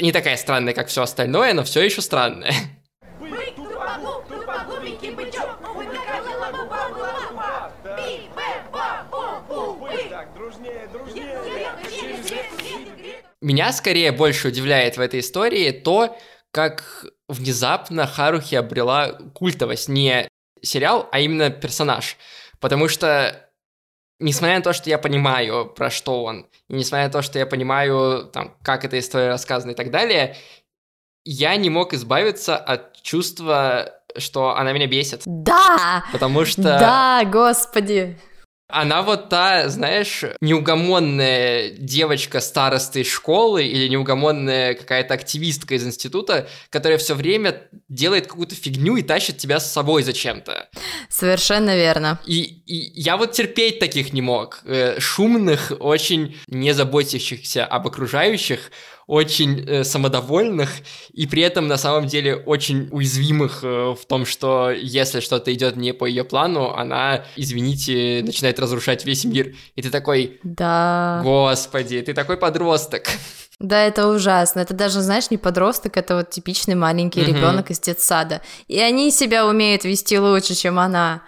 Не 0.00 0.12
такая 0.12 0.36
странная, 0.36 0.74
как 0.74 0.88
все 0.88 1.02
остальное, 1.02 1.54
но 1.54 1.62
все 1.62 1.82
еще 1.82 2.00
странная. 2.00 2.54
Меня 13.40 13.72
скорее 13.72 14.12
больше 14.12 14.48
удивляет 14.48 14.96
в 14.96 15.00
этой 15.00 15.20
истории 15.20 15.70
то, 15.70 16.16
как 16.52 17.06
внезапно 17.28 18.06
Харухи 18.06 18.54
обрела 18.54 19.18
культовость. 19.34 19.88
Не 19.88 20.28
сериал, 20.62 21.08
а 21.10 21.20
именно 21.20 21.50
персонаж. 21.50 22.16
Потому 22.60 22.88
что, 22.88 23.48
несмотря 24.18 24.56
на 24.56 24.62
то, 24.62 24.72
что 24.72 24.90
я 24.90 24.98
понимаю, 24.98 25.66
про 25.66 25.90
что 25.90 26.24
он, 26.24 26.46
и 26.68 26.74
несмотря 26.74 27.06
на 27.06 27.12
то, 27.12 27.22
что 27.22 27.38
я 27.38 27.46
понимаю, 27.46 28.26
там, 28.32 28.56
как 28.62 28.84
эта 28.84 28.98
история 28.98 29.28
рассказана 29.28 29.70
и 29.70 29.74
так 29.74 29.90
далее, 29.90 30.36
я 31.24 31.56
не 31.56 31.70
мог 31.70 31.94
избавиться 31.94 32.56
от 32.56 33.00
чувства, 33.02 33.94
что 34.16 34.56
она 34.56 34.72
меня 34.72 34.86
бесит. 34.86 35.22
Да! 35.24 36.04
Потому 36.12 36.44
что... 36.44 36.62
Да, 36.62 37.22
господи! 37.24 38.18
Она 38.72 39.02
вот 39.02 39.28
та, 39.28 39.68
знаешь, 39.68 40.24
неугомонная 40.40 41.70
девочка 41.70 42.40
старосты 42.40 43.04
школы 43.04 43.64
или 43.64 43.88
неугомонная 43.88 44.74
какая-то 44.74 45.14
активистка 45.14 45.74
из 45.74 45.86
института, 45.86 46.48
которая 46.70 46.98
все 46.98 47.14
время 47.14 47.62
делает 47.88 48.26
какую-то 48.26 48.54
фигню 48.54 48.96
и 48.96 49.02
тащит 49.02 49.38
тебя 49.38 49.60
с 49.60 49.72
собой 49.72 50.02
зачем-то. 50.02 50.68
Совершенно 51.08 51.76
верно. 51.76 52.18
И, 52.26 52.42
и 52.66 53.00
я 53.00 53.16
вот 53.16 53.32
терпеть 53.32 53.78
таких 53.78 54.12
не 54.12 54.22
мог. 54.22 54.60
Э, 54.64 54.98
шумных, 54.98 55.72
очень 55.80 56.36
не 56.46 56.72
заботящихся 56.72 57.64
об 57.64 57.86
окружающих, 57.86 58.70
очень 59.10 59.64
э, 59.66 59.82
самодовольных 59.82 60.70
и 61.12 61.26
при 61.26 61.42
этом 61.42 61.66
на 61.66 61.76
самом 61.76 62.06
деле 62.06 62.36
очень 62.36 62.88
уязвимых 62.92 63.64
э, 63.64 63.94
в 64.00 64.06
том, 64.06 64.24
что 64.24 64.70
если 64.70 65.18
что-то 65.18 65.52
идет 65.52 65.74
не 65.74 65.92
по 65.92 66.06
ее 66.06 66.22
плану, 66.22 66.70
она, 66.70 67.24
извините, 67.34 68.22
начинает 68.24 68.60
разрушать 68.60 69.04
весь 69.04 69.24
мир. 69.24 69.56
И 69.74 69.82
ты 69.82 69.90
такой, 69.90 70.38
да. 70.44 71.20
Господи, 71.24 72.00
ты 72.02 72.14
такой 72.14 72.36
подросток. 72.36 73.08
Да, 73.60 73.84
это 73.84 74.08
ужасно. 74.08 74.60
Это 74.60 74.72
даже, 74.72 75.02
знаешь, 75.02 75.30
не 75.30 75.36
подросток, 75.36 75.98
это 75.98 76.16
вот 76.16 76.30
типичный 76.30 76.74
маленький 76.74 77.20
mm-hmm. 77.20 77.26
ребенок 77.26 77.70
из 77.70 77.78
детсада. 77.78 78.40
И 78.68 78.80
они 78.80 79.10
себя 79.10 79.46
умеют 79.46 79.84
вести 79.84 80.18
лучше, 80.18 80.54
чем 80.54 80.78
она. 80.78 81.20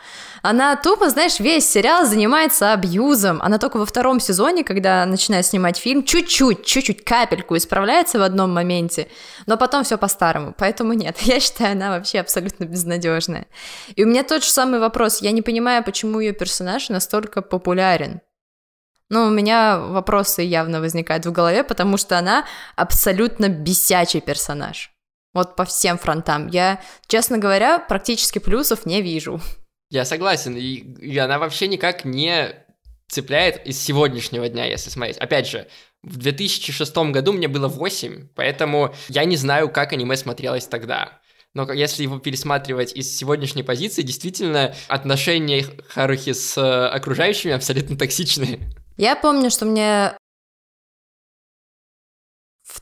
Она 0.43 0.75
тупо, 0.75 1.09
знаешь, 1.09 1.39
весь 1.39 1.71
сериал 1.71 2.05
занимается 2.05 2.73
абьюзом. 2.73 3.41
Она 3.43 3.59
только 3.59 3.77
во 3.77 3.87
втором 3.87 4.19
сезоне, 4.19 4.65
когда 4.65 5.07
начинает 5.07 5.47
снимать 5.47 5.77
фильм, 5.77 6.03
чуть-чуть, 6.03 6.65
чуть-чуть, 6.65 7.05
капельку 7.05 7.57
исправляется 7.57 8.19
в 8.19 8.23
одном 8.23 8.53
моменте, 8.53 9.09
но 9.47 9.57
потом 9.57 9.85
все 9.85 9.97
по-старому. 9.97 10.53
Поэтому 10.59 10.95
нет, 10.95 11.19
я 11.21 11.39
считаю, 11.39 11.73
она 11.73 11.91
вообще 11.91 12.19
абсолютно 12.19 12.65
безнадежная. 12.65 13.47
И 13.95 14.03
у 14.03 14.09
меня 14.09 14.25
тот 14.25 14.43
же 14.43 14.51
самый 14.51 14.81
вопрос. 14.81 15.23
Я 15.23 15.31
не 15.31 15.43
понимаю, 15.43 15.85
почему 15.85 16.19
ее 16.19 16.33
персонаж 16.33 16.89
настолько 16.89 17.41
популярен. 17.41 18.21
Ну, 19.11 19.27
у 19.27 19.31
меня 19.31 19.79
вопросы 19.79 20.43
явно 20.43 20.81
возникают 20.81 21.25
в 21.27 21.33
голове, 21.33 21.63
потому 21.63 21.99
что 21.99 22.19
она 22.19 22.47
абсолютно 22.77 23.49
бесячий 23.49 24.21
персонаж. 24.21 24.91
Вот 25.35 25.55
по 25.55 25.65
всем 25.65 25.99
фронтам. 25.99 26.49
Я, 26.49 26.81
честно 27.07 27.39
говоря, 27.39 27.79
практически 27.79 28.39
плюсов 28.39 28.87
не 28.87 29.03
вижу. 29.03 29.41
Я 29.93 30.07
согласен, 30.07 30.57
и, 30.57 30.77
и 31.03 31.19
она 31.19 31.39
вообще 31.39 31.69
никак 31.69 32.07
не 32.07 32.55
цепляет 33.09 33.67
из 33.67 33.79
сегодняшнего 33.79 34.49
дня, 34.49 34.65
если 34.65 34.89
смотреть. 34.89 35.19
Опять 35.19 35.47
же, 35.47 35.69
в 36.03 36.17
2006 36.17 36.97
году 37.11 37.35
мне 37.35 37.47
было 37.47 37.69
8, 37.69 38.29
поэтому 38.35 38.95
я 39.09 39.27
не 39.27 39.37
знаю, 39.37 39.69
как 39.69 39.93
аниме 39.93 40.17
смотрелось 40.17 40.67
тогда. 40.67 41.21
Но 41.53 41.71
если 41.71 42.05
его 42.05 42.19
пересматривать 42.19 42.95
из 42.95 43.15
сегодняшней 43.15 43.65
позиции, 43.65 44.01
действительно, 44.01 44.75
отношения 44.89 45.67
Харухи 45.91 46.33
с 46.33 46.89
окружающими 46.89 47.53
абсолютно 47.53 47.99
токсичные. 47.99 48.61
Я 48.97 49.15
помню, 49.15 49.51
что 49.51 49.67
мне 49.67 50.17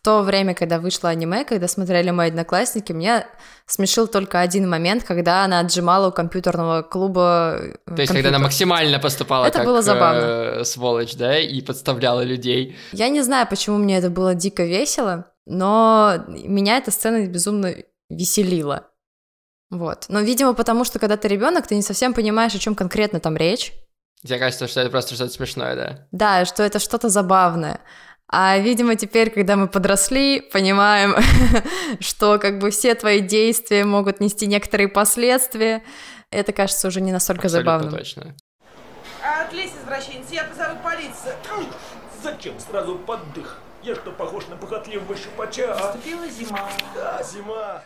то 0.02 0.22
время, 0.22 0.54
когда 0.54 0.78
вышло 0.78 1.10
аниме, 1.10 1.44
когда 1.44 1.68
смотрели 1.68 2.10
мои 2.10 2.28
одноклассники, 2.28 2.92
меня 2.92 3.26
смешил 3.66 4.06
только 4.06 4.40
один 4.40 4.68
момент, 4.68 5.04
когда 5.04 5.44
она 5.44 5.60
отжимала 5.60 6.08
у 6.08 6.12
компьютерного 6.12 6.82
клуба 6.82 7.56
э, 7.58 7.60
То 7.60 7.70
есть, 7.70 7.78
компьютер. 7.86 8.14
когда 8.14 8.28
она 8.30 8.38
максимально 8.38 8.98
поступала 8.98 9.46
это 9.46 9.58
как 9.58 9.66
было 9.66 9.82
забавно. 9.82 10.20
Э, 10.20 10.64
сволочь, 10.64 11.14
да, 11.16 11.38
и 11.38 11.60
подставляла 11.60 12.22
людей. 12.22 12.76
Я 12.92 13.08
не 13.08 13.22
знаю, 13.22 13.46
почему 13.48 13.78
мне 13.78 13.98
это 13.98 14.10
было 14.10 14.34
дико 14.34 14.64
весело, 14.64 15.26
но 15.46 16.24
меня 16.28 16.78
эта 16.78 16.90
сцена 16.90 17.26
безумно 17.26 17.74
веселила. 18.08 18.86
Вот. 19.70 20.06
Но, 20.08 20.20
видимо, 20.20 20.54
потому 20.54 20.84
что 20.84 20.98
когда 20.98 21.16
ты 21.16 21.28
ребенок, 21.28 21.66
ты 21.66 21.76
не 21.76 21.82
совсем 21.82 22.12
понимаешь, 22.12 22.54
о 22.54 22.58
чем 22.58 22.74
конкретно 22.74 23.20
там 23.20 23.36
речь. 23.36 23.72
Тебе 24.22 24.38
кажется, 24.38 24.68
что 24.68 24.80
это 24.80 24.90
просто 24.90 25.14
что-то 25.14 25.32
смешное, 25.32 25.76
да? 25.76 26.08
Да, 26.12 26.44
что 26.44 26.62
это 26.62 26.78
что-то 26.78 27.08
забавное. 27.08 27.80
А, 28.32 28.58
видимо, 28.58 28.94
теперь, 28.94 29.30
когда 29.30 29.56
мы 29.56 29.66
подросли, 29.66 30.40
понимаем, 30.40 31.16
что 32.00 32.38
как 32.38 32.60
бы 32.60 32.70
все 32.70 32.94
твои 32.94 33.20
действия 33.20 33.84
могут 33.84 34.20
нести 34.20 34.46
некоторые 34.46 34.88
последствия. 34.88 35.82
Это 36.30 36.52
кажется 36.52 36.86
уже 36.86 37.00
не 37.00 37.10
настолько 37.10 37.48
Абсолютно 37.48 37.72
забавным. 37.72 37.98
точно. 37.98 38.36
Отлезь, 39.22 39.72
извращенец, 39.82 40.26
я 40.30 40.44
позову 40.44 40.78
полицию. 40.82 41.34
Зачем 42.22 42.54
сразу 42.60 42.96
под 42.98 43.32
дых? 43.34 43.58
Я 43.82 43.96
что, 43.96 44.12
похож 44.12 44.46
на 44.46 44.56
похотливого 44.56 45.16
щупача? 45.16 45.74
а? 45.74 45.86
Наступила 45.86 46.28
зима. 46.28 46.70
Да, 46.94 47.22
зима. 47.24 47.82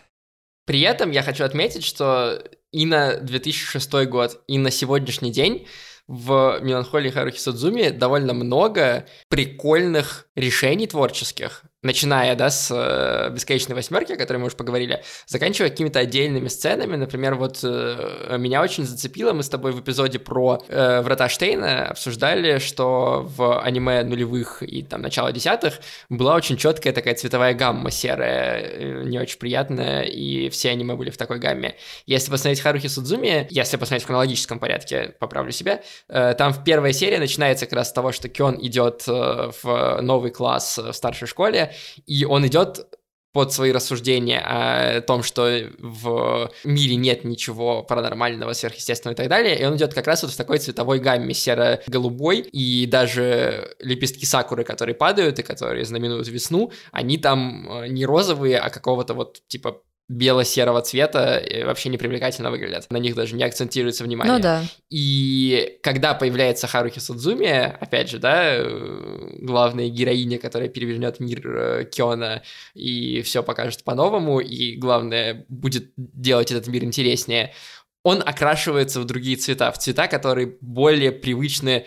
При 0.66 0.80
этом 0.82 1.10
я 1.10 1.22
хочу 1.22 1.44
отметить, 1.44 1.84
что 1.84 2.42
и 2.70 2.84
на 2.84 3.16
2006 3.16 3.92
год, 4.08 4.42
и 4.46 4.58
на 4.58 4.70
сегодняшний 4.70 5.30
день 5.30 5.66
в 6.06 6.60
«Меланхолии 6.62 7.10
Харухи 7.10 7.38
Судзуми» 7.38 7.90
довольно 7.90 8.34
много 8.34 9.06
прикольных 9.28 10.28
решений 10.36 10.86
творческих, 10.86 11.64
начиная, 11.84 12.34
да, 12.34 12.50
с 12.50 12.70
э, 12.74 13.30
«Бесконечной 13.30 13.76
восьмерки», 13.76 14.12
о 14.12 14.16
которой 14.16 14.38
мы 14.38 14.46
уже 14.46 14.56
поговорили, 14.56 15.02
заканчивая 15.26 15.70
какими-то 15.70 16.00
отдельными 16.00 16.48
сценами. 16.48 16.96
Например, 16.96 17.34
вот 17.34 17.60
э, 17.62 18.36
меня 18.38 18.62
очень 18.62 18.84
зацепило, 18.84 19.32
мы 19.32 19.42
с 19.42 19.48
тобой 19.48 19.72
в 19.72 19.80
эпизоде 19.80 20.18
про 20.18 20.62
э, 20.68 21.02
«Врата 21.02 21.28
Штейна» 21.28 21.88
обсуждали, 21.88 22.58
что 22.58 23.22
в 23.36 23.60
аниме 23.60 24.02
нулевых 24.02 24.62
и 24.62 24.82
там 24.82 25.02
начала 25.02 25.30
десятых 25.30 25.74
была 26.08 26.34
очень 26.34 26.56
четкая 26.56 26.92
такая 26.92 27.14
цветовая 27.14 27.52
гамма 27.52 27.90
серая, 27.90 28.60
э, 28.60 29.02
не 29.04 29.18
очень 29.18 29.38
приятная, 29.38 30.02
и 30.02 30.48
все 30.48 30.70
аниме 30.70 30.94
были 30.94 31.10
в 31.10 31.18
такой 31.18 31.38
гамме. 31.38 31.76
Если 32.06 32.30
посмотреть 32.30 32.60
Харухи 32.60 32.88
Судзуми, 32.88 33.46
если 33.50 33.76
посмотреть 33.76 34.04
в 34.04 34.06
хронологическом 34.06 34.58
порядке, 34.58 35.14
поправлю 35.18 35.52
себя, 35.52 35.82
э, 36.08 36.34
там 36.38 36.54
в 36.54 36.64
первой 36.64 36.94
серии 36.94 37.18
начинается 37.18 37.66
как 37.66 37.74
раз 37.74 37.90
с 37.90 37.92
того, 37.92 38.12
что 38.12 38.30
Кён 38.30 38.58
идет 38.62 39.04
э, 39.06 39.50
в 39.62 40.00
новый 40.00 40.30
класс 40.30 40.78
в 40.78 40.92
старшей 40.94 41.26
школе, 41.26 41.73
и 42.06 42.24
он 42.24 42.46
идет 42.46 42.86
под 43.34 43.52
свои 43.52 43.72
рассуждения 43.72 44.40
о 44.40 45.00
том, 45.00 45.24
что 45.24 45.60
в 45.78 46.52
мире 46.62 46.94
нет 46.94 47.24
ничего 47.24 47.82
паранормального, 47.82 48.52
сверхъестественного 48.52 49.14
и 49.14 49.16
так 49.16 49.28
далее, 49.28 49.58
и 49.58 49.64
он 49.64 49.76
идет 49.76 49.92
как 49.92 50.06
раз 50.06 50.22
вот 50.22 50.30
в 50.30 50.36
такой 50.36 50.58
цветовой 50.58 51.00
гамме 51.00 51.34
серо-голубой, 51.34 52.38
и 52.38 52.86
даже 52.86 53.74
лепестки 53.80 54.24
сакуры, 54.24 54.62
которые 54.62 54.94
падают 54.94 55.40
и 55.40 55.42
которые 55.42 55.84
знаменуют 55.84 56.28
весну, 56.28 56.70
они 56.92 57.18
там 57.18 57.68
э, 57.68 57.88
не 57.88 58.06
розовые, 58.06 58.58
а 58.58 58.70
какого-то 58.70 59.14
вот 59.14 59.42
типа 59.48 59.82
бело-серого 60.08 60.82
цвета 60.82 61.38
и 61.38 61.64
вообще 61.64 61.88
непривлекательно 61.88 62.50
выглядят. 62.50 62.86
На 62.90 62.98
них 62.98 63.14
даже 63.14 63.34
не 63.34 63.42
акцентируется 63.42 64.04
внимание. 64.04 64.34
Ну 64.34 64.40
да. 64.40 64.62
И 64.90 65.78
когда 65.82 66.12
появляется 66.14 66.66
Харухи 66.66 66.98
Судзуми, 67.00 67.48
опять 67.48 68.10
же, 68.10 68.18
да, 68.18 68.54
э, 68.54 69.38
главная 69.40 69.88
героиня, 69.88 70.38
которая 70.38 70.68
перевернет 70.68 71.20
мир 71.20 71.46
э, 71.46 71.84
Киона 71.90 72.42
и 72.74 73.22
все 73.22 73.42
покажет 73.42 73.82
по-новому, 73.82 74.40
и 74.40 74.76
главное, 74.76 75.46
будет 75.48 75.92
делать 75.96 76.52
этот 76.52 76.66
мир 76.66 76.84
интереснее, 76.84 77.54
он 78.02 78.22
окрашивается 78.24 79.00
в 79.00 79.06
другие 79.06 79.36
цвета, 79.38 79.72
в 79.72 79.78
цвета, 79.78 80.06
которые 80.08 80.58
более 80.60 81.10
привычны 81.10 81.86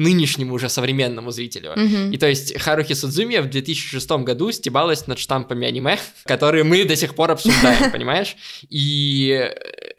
нынешнему 0.00 0.54
уже 0.54 0.68
современному 0.68 1.30
зрителю. 1.30 1.72
Мгм. 1.76 2.10
И 2.10 2.16
то 2.16 2.26
есть 2.26 2.58
Харухи 2.58 2.94
Судзуми 2.94 3.36
в 3.38 3.50
2006 3.50 4.10
году 4.24 4.50
стебалась 4.50 5.06
над 5.06 5.18
штампами 5.18 5.68
аниме, 5.68 5.98
которые 6.24 6.64
мы 6.64 6.84
до 6.84 6.96
сих 6.96 7.14
пор 7.14 7.30
обсуждаем, 7.30 7.90
понимаешь? 7.92 8.36
И 8.68 9.52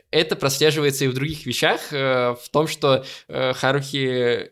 это 0.10 0.36
прослеживается 0.36 1.06
и 1.06 1.08
в 1.08 1.14
других 1.14 1.46
вещах, 1.46 1.94
э, 1.94 2.36
в 2.42 2.50
том, 2.50 2.68
что 2.68 3.06
э, 3.28 3.54
Харухи 3.54 4.52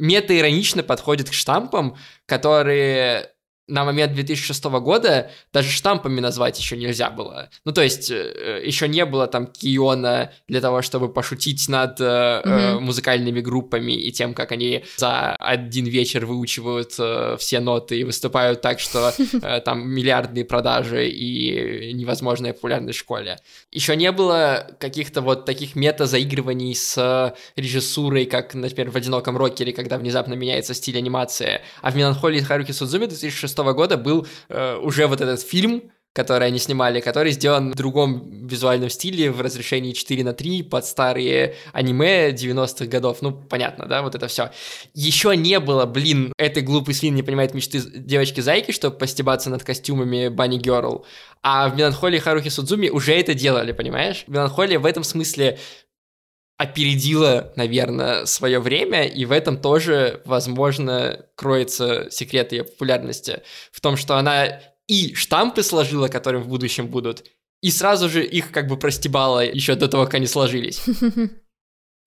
мета-иронично 0.00 0.82
подходит 0.82 1.30
к 1.30 1.34
штампам, 1.34 1.96
которые 2.26 3.30
на 3.70 3.84
момент 3.84 4.12
2006 4.14 4.64
года 4.64 5.30
даже 5.52 5.70
штампами 5.70 6.20
назвать 6.20 6.58
еще 6.58 6.76
нельзя 6.76 7.10
было. 7.10 7.48
Ну, 7.64 7.72
то 7.72 7.82
есть, 7.82 8.10
э, 8.10 8.62
еще 8.64 8.88
не 8.88 9.04
было 9.04 9.26
там 9.26 9.46
Киона 9.46 10.32
для 10.48 10.60
того, 10.60 10.82
чтобы 10.82 11.12
пошутить 11.12 11.68
над 11.68 12.00
э, 12.00 12.04
э, 12.44 12.74
Мгм. 12.74 12.84
музыкальными 12.84 13.40
группами 13.40 13.92
и 13.92 14.10
тем, 14.12 14.34
как 14.34 14.52
они 14.52 14.84
за 14.96 15.36
один 15.36 15.86
вечер 15.86 16.26
выучивают 16.26 16.94
э, 16.98 17.36
все 17.38 17.60
ноты 17.60 17.98
и 18.00 18.04
выступают 18.04 18.60
так, 18.60 18.80
что 18.80 19.12
э, 19.42 19.60
там 19.60 19.88
миллиардные 19.88 20.44
продажи 20.44 21.08
и 21.08 21.92
невозможная 21.92 22.52
популярность 22.52 22.98
в 22.98 23.00
школе. 23.00 23.38
Еще 23.70 23.96
не 23.96 24.10
было 24.12 24.66
каких-то 24.80 25.20
вот 25.20 25.44
таких 25.44 25.76
мета-заигрываний 25.76 26.74
с 26.74 27.34
режиссурой, 27.56 28.26
как, 28.26 28.54
например, 28.54 28.90
в 28.90 28.96
«Одиноком 28.96 29.36
рокере», 29.36 29.72
когда 29.72 29.98
внезапно 29.98 30.34
меняется 30.34 30.74
стиль 30.74 30.98
анимации. 30.98 31.60
А 31.82 31.90
в 31.90 31.96
«Меланхолии 31.96 32.40
Харуки 32.40 32.72
Судзуми» 32.72 33.06
2006 33.06 33.58
года 33.62 33.96
был 33.96 34.26
э, 34.48 34.76
уже 34.76 35.06
вот 35.06 35.20
этот 35.20 35.40
фильм, 35.40 35.90
который 36.12 36.48
они 36.48 36.58
снимали, 36.58 37.00
который 37.00 37.30
сделан 37.30 37.70
в 37.70 37.76
другом 37.76 38.46
визуальном 38.46 38.90
стиле, 38.90 39.30
в 39.30 39.40
разрешении 39.40 39.92
4 39.92 40.24
на 40.24 40.32
3 40.32 40.64
под 40.64 40.84
старые 40.84 41.54
аниме 41.72 42.30
90-х 42.30 42.86
годов. 42.86 43.18
Ну, 43.22 43.32
понятно, 43.32 43.86
да, 43.86 44.02
вот 44.02 44.16
это 44.16 44.26
все. 44.26 44.50
Еще 44.92 45.36
не 45.36 45.60
было, 45.60 45.86
блин, 45.86 46.32
этой 46.36 46.64
глупый 46.64 46.94
свин 46.94 47.14
не 47.14 47.22
понимает 47.22 47.54
мечты 47.54 47.80
девочки-зайки, 47.80 48.72
чтобы 48.72 48.96
постебаться 48.96 49.50
над 49.50 49.62
костюмами 49.62 50.28
Банни 50.28 50.58
Герл. 50.58 51.06
А 51.42 51.68
в 51.68 51.76
Меланхолии 51.76 52.18
Харухи 52.18 52.48
Судзуми 52.48 52.88
уже 52.88 53.12
это 53.12 53.34
делали, 53.34 53.70
понимаешь? 53.70 54.24
Меланхолия 54.26 54.80
в 54.80 54.86
этом 54.86 55.04
смысле 55.04 55.58
опередила, 56.60 57.54
наверное, 57.56 58.26
свое 58.26 58.60
время, 58.60 59.06
и 59.06 59.24
в 59.24 59.32
этом 59.32 59.56
тоже, 59.56 60.20
возможно, 60.26 61.24
кроется 61.34 62.08
секрет 62.10 62.52
ее 62.52 62.64
популярности. 62.64 63.40
В 63.72 63.80
том, 63.80 63.96
что 63.96 64.18
она 64.18 64.60
и 64.86 65.14
штампы 65.14 65.62
сложила, 65.62 66.08
которые 66.08 66.42
в 66.42 66.48
будущем 66.48 66.88
будут, 66.88 67.24
и 67.62 67.70
сразу 67.70 68.10
же 68.10 68.22
их 68.22 68.52
как 68.52 68.66
бы 68.66 68.76
простебала 68.76 69.42
еще 69.42 69.74
до 69.74 69.88
того, 69.88 70.04
как 70.04 70.14
они 70.14 70.26
сложились. 70.26 70.82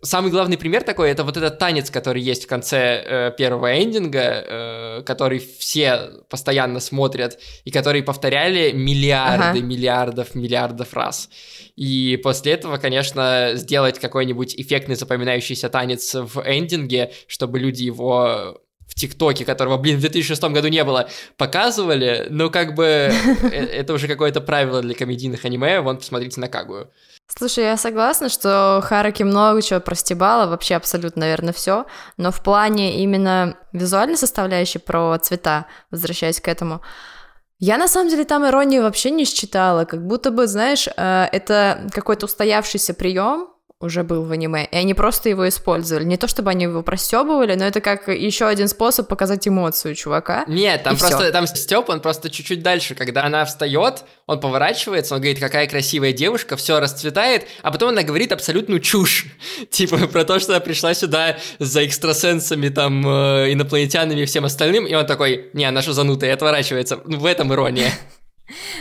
Самый 0.03 0.31
главный 0.31 0.57
пример 0.57 0.83
такой 0.83 1.09
это 1.11 1.23
вот 1.23 1.37
этот 1.37 1.57
танец, 1.59 1.89
который 1.89 2.21
есть 2.21 2.43
в 2.43 2.47
конце 2.47 3.03
э, 3.05 3.31
первого 3.37 3.81
эндинга, 3.81 4.19
э, 4.21 5.03
который 5.05 5.39
все 5.39 6.11
постоянно 6.29 6.81
смотрят 6.81 7.39
и 7.63 7.71
который 7.71 8.03
повторяли 8.03 8.71
миллиарды, 8.73 9.59
Ага. 9.59 9.61
миллиардов, 9.61 10.35
миллиардов 10.35 10.93
раз. 10.93 11.29
И 11.77 12.19
после 12.21 12.51
этого, 12.51 12.77
конечно, 12.77 13.51
сделать 13.53 13.97
какой-нибудь 13.97 14.55
эффектный 14.57 14.95
запоминающийся 14.95 15.69
танец 15.69 16.13
в 16.13 16.43
эндинге, 16.45 17.11
чтобы 17.27 17.59
люди 17.59 17.83
его 17.83 18.59
в 18.87 18.95
ТикТоке, 18.95 19.45
которого, 19.45 19.77
блин, 19.77 19.97
в 19.97 20.01
2006 20.01 20.43
году 20.43 20.67
не 20.67 20.83
было, 20.83 21.09
показывали, 21.37 22.27
ну, 22.29 22.49
как 22.49 22.75
бы, 22.75 22.83
э, 23.51 23.65
это 23.65 23.93
уже 23.93 24.07
какое-то 24.07 24.41
правило 24.41 24.81
для 24.81 24.93
комедийных 24.93 25.45
аниме, 25.45 25.79
вон, 25.79 25.97
посмотрите 25.97 26.41
на 26.41 26.47
Кагую. 26.47 26.91
Слушай, 27.35 27.63
я 27.63 27.77
согласна, 27.77 28.29
что 28.29 28.79
Хараки 28.83 29.23
много 29.23 29.61
чего 29.61 29.79
простебала, 29.79 30.47
вообще 30.47 30.75
абсолютно, 30.75 31.21
наверное, 31.21 31.53
все, 31.53 31.85
но 32.17 32.31
в 32.31 32.43
плане 32.43 33.01
именно 33.03 33.57
визуальной 33.71 34.17
составляющей 34.17 34.77
про 34.77 35.17
цвета, 35.17 35.65
возвращаясь 35.89 36.39
к 36.39 36.47
этому, 36.47 36.81
я 37.57 37.77
на 37.77 37.87
самом 37.87 38.09
деле 38.09 38.25
там 38.25 38.45
иронии 38.45 38.79
вообще 38.79 39.09
не 39.09 39.25
считала, 39.25 39.85
как 39.85 40.05
будто 40.05 40.29
бы, 40.29 40.45
знаешь, 40.47 40.87
э, 40.87 41.27
это 41.31 41.89
какой-то 41.91 42.25
устоявшийся 42.25 42.93
прием 42.93 43.52
уже 43.83 44.03
был 44.03 44.23
в 44.23 44.31
аниме, 44.31 44.65
и 44.65 44.75
они 44.77 44.93
просто 44.93 45.29
его 45.29 45.47
использовали. 45.47 46.05
Не 46.05 46.17
то 46.17 46.27
чтобы 46.27 46.51
они 46.51 46.63
его 46.63 46.81
простебывали, 46.81 47.55
но 47.55 47.65
это 47.65 47.81
как 47.81 48.07
еще 48.07 48.45
один 48.45 48.67
способ 48.67 49.07
показать 49.07 49.47
эмоцию 49.47 49.95
чувака. 49.95 50.45
Нет, 50.47 50.83
там 50.83 50.97
просто, 50.97 51.31
там 51.31 51.45
Степ, 51.47 51.89
он 51.89 51.99
просто 51.99 52.29
чуть-чуть 52.29 52.63
дальше, 52.63 52.95
когда 52.95 53.25
она 53.25 53.45
встает, 53.45 54.03
он 54.25 54.39
поворачивается, 54.39 55.15
он 55.15 55.21
говорит, 55.21 55.39
какая 55.39 55.67
красивая 55.67 56.13
девушка, 56.13 56.55
все 56.55 56.79
расцветает, 56.79 57.45
а 57.61 57.71
потом 57.71 57.89
она 57.89 58.03
говорит 58.03 58.31
абсолютную 58.31 58.79
чушь, 58.79 59.25
типа 59.69 60.07
про 60.07 60.23
то, 60.23 60.39
что 60.39 60.53
она 60.53 60.61
пришла 60.61 60.93
сюда 60.93 61.37
за 61.59 61.85
экстрасенсами, 61.85 62.69
там, 62.69 63.05
э, 63.05 63.53
инопланетянами 63.53 64.21
и 64.21 64.25
всем 64.25 64.45
остальным, 64.45 64.85
и 64.85 64.93
он 64.93 65.05
такой, 65.05 65.49
не, 65.53 65.65
она 65.65 65.81
что 65.81 65.93
занутая, 65.93 66.29
и 66.29 66.33
отворачивается. 66.33 67.01
В 67.03 67.25
этом 67.25 67.53
ирония. 67.53 67.91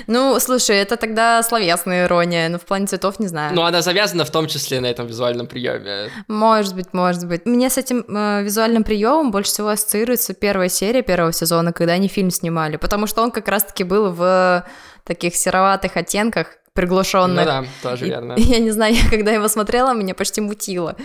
Ну, 0.06 0.38
слушай, 0.40 0.76
это 0.76 0.96
тогда 0.96 1.42
словесная 1.42 2.06
ирония, 2.06 2.48
но 2.48 2.58
в 2.58 2.62
плане 2.62 2.86
цветов 2.86 3.20
не 3.20 3.28
знаю. 3.28 3.54
Но 3.54 3.64
она 3.64 3.80
завязана 3.80 4.24
в 4.24 4.30
том 4.30 4.46
числе 4.48 4.80
на 4.80 4.86
этом 4.86 5.06
визуальном 5.06 5.46
приеме. 5.46 6.10
Может 6.28 6.74
быть, 6.74 6.92
может 6.92 7.26
быть. 7.28 7.46
Мне 7.46 7.70
с 7.70 7.78
этим 7.78 8.04
э, 8.08 8.42
визуальным 8.42 8.82
приемом 8.84 9.30
больше 9.30 9.50
всего 9.52 9.68
ассоциируется 9.68 10.34
первая 10.34 10.68
серия 10.68 11.02
первого 11.02 11.32
сезона, 11.32 11.72
когда 11.72 11.92
они 11.94 12.08
фильм 12.08 12.30
снимали, 12.30 12.76
потому 12.76 13.06
что 13.06 13.22
он 13.22 13.30
как 13.30 13.48
раз-таки 13.48 13.84
был 13.84 14.10
в 14.10 14.66
таких 15.04 15.36
сероватых 15.36 15.96
оттенках, 15.96 16.48
Ну 16.48 16.70
приглушенных. 16.74 17.44
да, 17.44 17.64
тоже 17.82 18.06
И- 18.06 18.08
верно. 18.08 18.34
Я 18.36 18.58
не 18.58 18.70
знаю, 18.72 18.94
я 18.94 19.08
когда 19.10 19.30
его 19.30 19.48
смотрела, 19.48 19.92
меня 19.94 20.14
почти 20.14 20.40
мутило. 20.40 20.96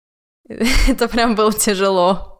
Это 0.48 1.08
прям 1.08 1.34
было 1.34 1.52
тяжело. 1.52 2.35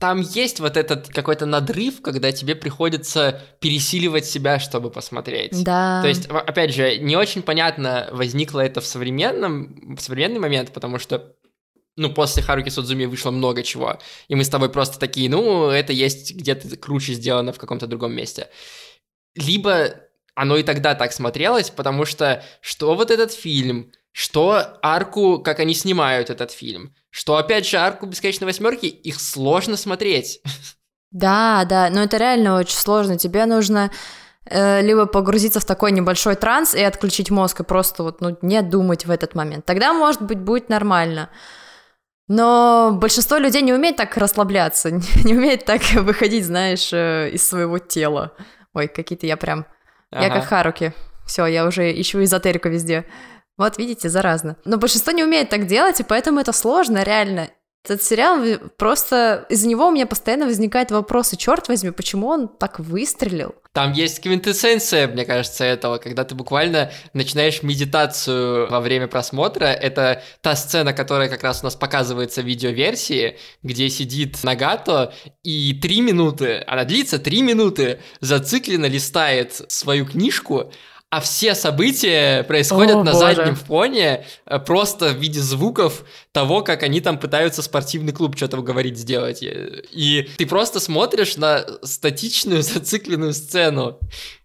Там 0.00 0.20
есть 0.20 0.60
вот 0.60 0.76
этот 0.76 1.08
какой-то 1.08 1.44
надрыв, 1.46 2.02
когда 2.02 2.30
тебе 2.30 2.54
приходится 2.54 3.40
пересиливать 3.60 4.26
себя, 4.26 4.60
чтобы 4.60 4.90
посмотреть. 4.90 5.62
Да. 5.64 6.00
То 6.02 6.08
есть, 6.08 6.26
опять 6.26 6.72
же, 6.72 6.98
не 6.98 7.16
очень 7.16 7.42
понятно, 7.42 8.08
возникло 8.12 8.60
это 8.60 8.80
в 8.80 8.86
современном, 8.86 9.96
в 9.96 10.00
современный 10.00 10.38
момент, 10.38 10.72
потому 10.72 10.98
что 10.98 11.34
ну, 11.96 12.12
после 12.12 12.44
Харуки 12.44 12.68
Судзуми 12.68 13.06
вышло 13.06 13.32
много 13.32 13.64
чего, 13.64 13.98
и 14.28 14.36
мы 14.36 14.44
с 14.44 14.48
тобой 14.48 14.70
просто 14.70 15.00
такие, 15.00 15.28
ну, 15.28 15.68
это 15.68 15.92
есть 15.92 16.32
где-то 16.32 16.76
круче 16.76 17.14
сделано 17.14 17.52
в 17.52 17.58
каком-то 17.58 17.88
другом 17.88 18.12
месте. 18.12 18.48
Либо 19.34 19.94
оно 20.36 20.56
и 20.56 20.62
тогда 20.62 20.94
так 20.94 21.12
смотрелось, 21.12 21.70
потому 21.70 22.04
что 22.04 22.44
что 22.60 22.94
вот 22.94 23.10
этот 23.10 23.32
фильм, 23.32 23.90
что 24.18 24.80
арку, 24.82 25.38
как 25.38 25.60
они 25.60 25.74
снимают 25.74 26.28
этот 26.28 26.50
фильм, 26.50 26.92
что, 27.08 27.36
опять 27.36 27.64
же, 27.68 27.76
арку 27.76 28.04
Бесконечной 28.04 28.46
Восьмерки, 28.46 28.86
их 28.86 29.20
сложно 29.20 29.76
смотреть. 29.76 30.40
Да, 31.12 31.64
да, 31.64 31.88
но 31.88 32.02
это 32.02 32.16
реально 32.16 32.58
очень 32.58 32.76
сложно. 32.76 33.16
Тебе 33.16 33.46
нужно 33.46 33.92
э, 34.44 34.82
либо 34.82 35.06
погрузиться 35.06 35.60
в 35.60 35.64
такой 35.64 35.92
небольшой 35.92 36.34
транс 36.34 36.74
и 36.74 36.82
отключить 36.82 37.30
мозг 37.30 37.60
и 37.60 37.62
просто 37.62 38.02
вот 38.02 38.20
ну, 38.20 38.36
не 38.42 38.60
думать 38.60 39.06
в 39.06 39.10
этот 39.12 39.36
момент. 39.36 39.64
Тогда, 39.66 39.92
может 39.92 40.20
быть, 40.20 40.40
будет 40.40 40.68
нормально. 40.68 41.30
Но 42.26 42.90
большинство 43.00 43.36
людей 43.36 43.62
не 43.62 43.72
умеет 43.72 43.94
так 43.94 44.16
расслабляться, 44.16 44.90
не 45.24 45.34
умеет 45.34 45.64
так 45.64 45.80
выходить, 45.92 46.44
знаешь, 46.44 46.92
э, 46.92 47.30
из 47.30 47.48
своего 47.48 47.78
тела. 47.78 48.32
Ой, 48.74 48.88
какие-то 48.88 49.26
я 49.26 49.36
прям... 49.36 49.64
Я 50.10 50.26
Ага. 50.26 50.40
как 50.40 50.44
Харуки. 50.46 50.92
Все, 51.24 51.46
я 51.46 51.66
уже 51.66 51.92
ищу 51.92 52.20
эзотерику 52.24 52.68
везде. 52.68 53.04
Вот, 53.58 53.76
видите, 53.76 54.08
заразно. 54.08 54.56
Но 54.64 54.78
большинство 54.78 55.12
не 55.12 55.24
умеет 55.24 55.50
так 55.50 55.66
делать, 55.66 56.00
и 56.00 56.04
поэтому 56.04 56.40
это 56.40 56.52
сложно, 56.52 57.02
реально. 57.02 57.50
Этот 57.84 58.02
сериал 58.02 58.40
просто 58.76 59.46
из-за 59.48 59.66
него 59.66 59.88
у 59.88 59.90
меня 59.90 60.06
постоянно 60.06 60.46
возникают 60.46 60.90
вопросы. 60.90 61.36
Черт 61.36 61.68
возьми, 61.68 61.90
почему 61.90 62.28
он 62.28 62.48
так 62.48 62.80
выстрелил? 62.80 63.54
Там 63.72 63.92
есть 63.92 64.20
квинтэссенция, 64.20 65.06
мне 65.08 65.24
кажется, 65.24 65.64
этого, 65.64 65.98
когда 65.98 66.24
ты 66.24 66.34
буквально 66.34 66.90
начинаешь 67.14 67.62
медитацию 67.62 68.68
во 68.68 68.80
время 68.80 69.06
просмотра. 69.06 69.66
Это 69.66 70.22
та 70.40 70.56
сцена, 70.56 70.92
которая 70.92 71.28
как 71.28 71.42
раз 71.42 71.62
у 71.62 71.64
нас 71.64 71.76
показывается 71.76 72.42
в 72.42 72.46
видеоверсии, 72.46 73.38
где 73.62 73.88
сидит 73.88 74.42
Нагато 74.42 75.14
и 75.42 75.72
три 75.74 76.00
минуты, 76.00 76.64
она 76.66 76.84
длится 76.84 77.18
три 77.18 77.42
минуты, 77.42 78.00
зацикленно 78.20 78.86
листает 78.86 79.62
свою 79.68 80.04
книжку, 80.06 80.72
а 81.10 81.20
все 81.20 81.54
события 81.54 82.42
происходят 82.44 82.96
О, 82.96 83.02
на 83.02 83.12
боже. 83.12 83.34
заднем 83.34 83.54
фоне, 83.54 84.26
э, 84.44 84.58
просто 84.58 85.10
в 85.10 85.16
виде 85.16 85.40
звуков 85.40 86.04
того, 86.32 86.60
как 86.62 86.82
они 86.82 87.00
там 87.00 87.18
пытаются 87.18 87.62
спортивный 87.62 88.12
клуб 88.12 88.36
что-то 88.36 88.58
говорить 88.58 88.98
сделать. 88.98 89.42
И 89.42 89.48
и 89.90 90.28
ты 90.36 90.46
просто 90.46 90.80
смотришь 90.80 91.36
на 91.36 91.64
статичную, 91.82 92.62
зацикленную 92.62 93.32
сцену. 93.32 93.98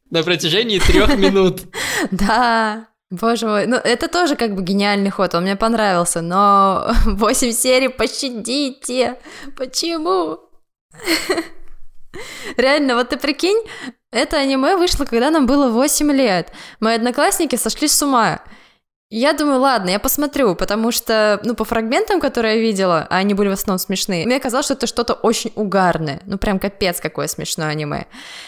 На 0.10 0.24
протяжении 0.24 0.80
трех 0.80 1.18
минут. 1.18 1.64
Да, 2.12 2.88
боже 3.10 3.48
мой. 3.48 3.66
Ну, 3.66 3.76
это 3.76 4.08
тоже 4.08 4.36
как 4.36 4.56
бы 4.56 4.64
гениальный 4.64 5.10
ход, 5.10 5.36
он 5.36 5.44
мне 5.44 5.58
понравился, 5.58 6.22
но 6.22 6.94
8 7.06 7.52
серий, 7.52 7.90
пощадите! 7.90 9.18
Почему? 9.58 10.40
Реально, 12.58 12.96
вот 12.96 13.10
ты 13.10 13.18
прикинь, 13.18 13.62
это 14.12 14.38
аниме 14.38 14.76
вышло, 14.78 15.06
когда 15.06 15.30
нам 15.32 15.46
было 15.46 15.70
8 15.70 16.12
лет. 16.12 16.52
Мои 16.80 16.96
одноклассники 16.96 17.56
сошли 17.56 17.88
с 17.88 18.02
ума. 18.02 18.42
Я 19.16 19.34
думаю, 19.34 19.60
ладно, 19.60 19.92
я 19.92 20.00
посмотрю, 20.00 20.56
потому 20.56 20.92
что, 20.92 21.40
ну, 21.44 21.54
по 21.54 21.66
фрагментам, 21.66 22.20
которые 22.20 22.56
я 22.56 22.62
видела, 22.62 23.06
а 23.12 23.18
они 23.18 23.36
были 23.36 23.48
в 23.48 23.52
основном 23.52 23.78
смешные, 23.78 24.26
мне 24.26 24.40
казалось, 24.40 24.66
что 24.66 24.74
это 24.74 24.88
что-то 24.88 25.14
очень 25.14 25.52
угарное, 25.54 26.20
ну, 26.26 26.40
прям 26.40 26.58
капец 26.58 27.00
какое 27.00 27.28
смешное 27.28 27.68
аниме. 27.68 28.08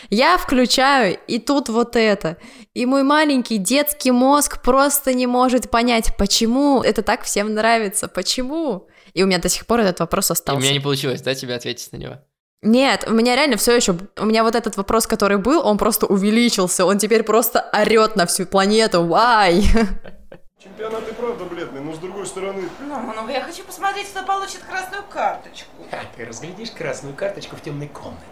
Я 0.09 0.39
включаю, 0.39 1.19
и 1.27 1.37
тут 1.37 1.69
вот 1.69 1.95
это. 1.95 2.37
И 2.73 2.87
мой 2.87 3.03
маленький 3.03 3.59
детский 3.59 4.09
мозг 4.09 4.63
просто 4.63 5.13
не 5.13 5.27
может 5.27 5.69
понять, 5.69 6.17
почему 6.17 6.81
это 6.81 7.03
так 7.03 7.21
всем 7.25 7.53
нравится, 7.53 8.07
почему. 8.07 8.87
И 9.13 9.21
у 9.21 9.27
меня 9.27 9.37
до 9.37 9.49
сих 9.49 9.67
пор 9.67 9.81
этот 9.81 9.99
вопрос 9.99 10.29
И 10.29 10.31
у 10.31 10.33
остался. 10.33 10.61
меня 10.61 10.73
не 10.73 10.79
получилось, 10.79 11.21
да, 11.21 11.35
тебе 11.35 11.53
ответить 11.53 11.91
на 11.91 11.97
него? 11.97 12.17
Нет, 12.61 13.05
у 13.07 13.13
меня 13.13 13.35
реально 13.35 13.57
все 13.57 13.75
еще. 13.75 13.95
У 14.17 14.25
меня 14.25 14.43
вот 14.43 14.55
этот 14.55 14.75
вопрос, 14.77 15.05
который 15.07 15.37
был, 15.37 15.65
он 15.65 15.77
просто 15.77 16.07
увеличился. 16.07 16.85
Он 16.85 16.97
теперь 16.97 17.23
просто 17.23 17.69
орет 17.71 18.15
на 18.15 18.25
всю 18.25 18.45
планету. 18.45 19.05
Вай! 19.05 19.63
Чемпионат 20.65 21.07
и 21.07 21.13
правда 21.13 21.45
бледный, 21.45 21.81
но 21.81 21.93
с 21.93 21.99
другой 21.99 22.25
стороны... 22.25 22.67
Ну, 22.79 23.13
ну, 23.13 23.29
я 23.29 23.41
хочу 23.41 23.63
посмотреть, 23.63 24.07
кто 24.07 24.23
получит 24.23 24.63
красную 24.63 25.03
карточку. 25.03 25.69
А 25.91 26.01
ты 26.15 26.25
разглядишь 26.25 26.71
красную 26.71 27.15
карточку 27.15 27.55
в 27.55 27.61
темной 27.61 27.87
комнате. 27.87 28.25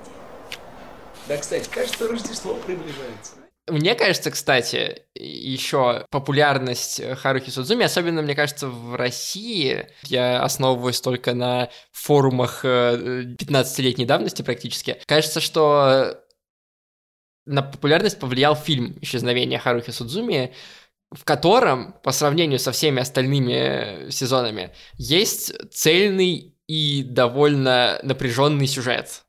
Да, 1.27 1.37
кстати, 1.37 1.69
кажется, 1.69 2.07
Рождество 2.07 2.55
приближается. 2.55 3.42
Мне 3.69 3.95
кажется, 3.95 4.29
кстати, 4.29 5.03
еще 5.15 6.05
популярность 6.09 7.01
Харухи 7.19 7.49
Судзуми, 7.49 7.85
особенно, 7.85 8.21
мне 8.21 8.35
кажется, 8.35 8.67
в 8.67 8.95
России, 8.95 9.87
я 10.03 10.43
основываюсь 10.43 10.99
только 10.99 11.33
на 11.33 11.69
форумах 11.93 12.65
э, 12.65 13.23
15-летней 13.39 14.05
давности 14.05 14.41
практически, 14.41 14.99
кажется, 15.05 15.39
что 15.39 16.19
на 17.45 17.61
популярность 17.61 18.19
повлиял 18.19 18.55
фильм 18.55 18.97
«Исчезновение 19.01 19.59
Харухи 19.59 19.91
Судзуми», 19.91 20.53
в 21.11 21.23
котором, 21.23 21.93
по 22.03 22.11
сравнению 22.11 22.59
со 22.59 22.71
всеми 22.71 23.01
остальными 23.01 24.09
сезонами, 24.09 24.71
есть 24.97 25.53
цельный 25.71 26.57
и 26.67 27.03
довольно 27.03 27.99
напряженный 28.03 28.67
сюжет. 28.67 29.23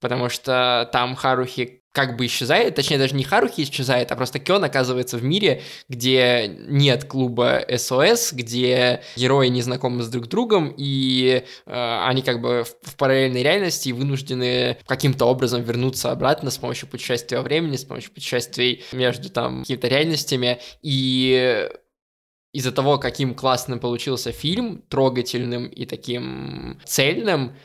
Потому 0.00 0.28
что 0.28 0.88
там 0.92 1.14
Харухи 1.14 1.79
как 1.92 2.16
бы 2.16 2.26
исчезает, 2.26 2.76
точнее 2.76 2.98
даже 2.98 3.14
не 3.14 3.24
Харухи 3.24 3.62
исчезает, 3.62 4.12
а 4.12 4.16
просто 4.16 4.38
Кён 4.38 4.62
оказывается 4.62 5.18
в 5.18 5.24
мире, 5.24 5.62
где 5.88 6.46
нет 6.68 7.04
клуба 7.04 7.64
СОС, 7.76 8.32
где 8.32 9.02
герои 9.16 9.48
не 9.48 9.62
знакомы 9.62 10.02
с 10.02 10.08
друг 10.08 10.28
другом, 10.28 10.72
и 10.76 11.44
э, 11.66 12.00
они 12.06 12.22
как 12.22 12.40
бы 12.40 12.64
в, 12.64 12.90
в 12.90 12.96
параллельной 12.96 13.42
реальности 13.42 13.90
вынуждены 13.90 14.78
каким-то 14.86 15.24
образом 15.24 15.62
вернуться 15.62 16.12
обратно 16.12 16.50
с 16.50 16.58
помощью 16.58 16.88
путешествия 16.88 17.38
во 17.38 17.42
времени, 17.42 17.76
с 17.76 17.84
помощью 17.84 18.12
путешествий 18.12 18.84
между 18.92 19.28
там 19.28 19.60
какими-то 19.60 19.88
реальностями, 19.88 20.60
и 20.82 21.68
из-за 22.52 22.72
того, 22.72 22.98
каким 22.98 23.34
классным 23.34 23.78
получился 23.78 24.32
фильм, 24.32 24.82
трогательным 24.88 25.66
и 25.66 25.86
таким 25.86 26.80
цельным, 26.84 27.56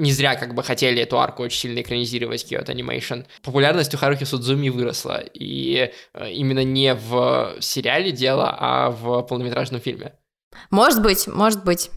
не 0.00 0.12
зря 0.12 0.34
как 0.34 0.54
бы 0.54 0.62
хотели 0.62 1.02
эту 1.02 1.20
арку 1.20 1.42
очень 1.42 1.60
сильно 1.60 1.80
экранизировать 1.80 2.50
Kyoto 2.50 2.74
Animation. 2.74 3.26
Популярность 3.42 3.94
у 3.94 3.98
Харухи 3.98 4.24
Судзуми 4.24 4.68
выросла, 4.68 5.22
и 5.34 5.92
э, 6.14 6.30
именно 6.32 6.64
не 6.64 6.94
в 6.94 7.56
сериале 7.60 8.10
дело, 8.10 8.54
а 8.58 8.90
в 8.90 9.22
полнометражном 9.22 9.80
фильме. 9.80 10.14
Может 10.70 11.02
быть, 11.02 11.26
может 11.26 11.64
быть. 11.64 11.90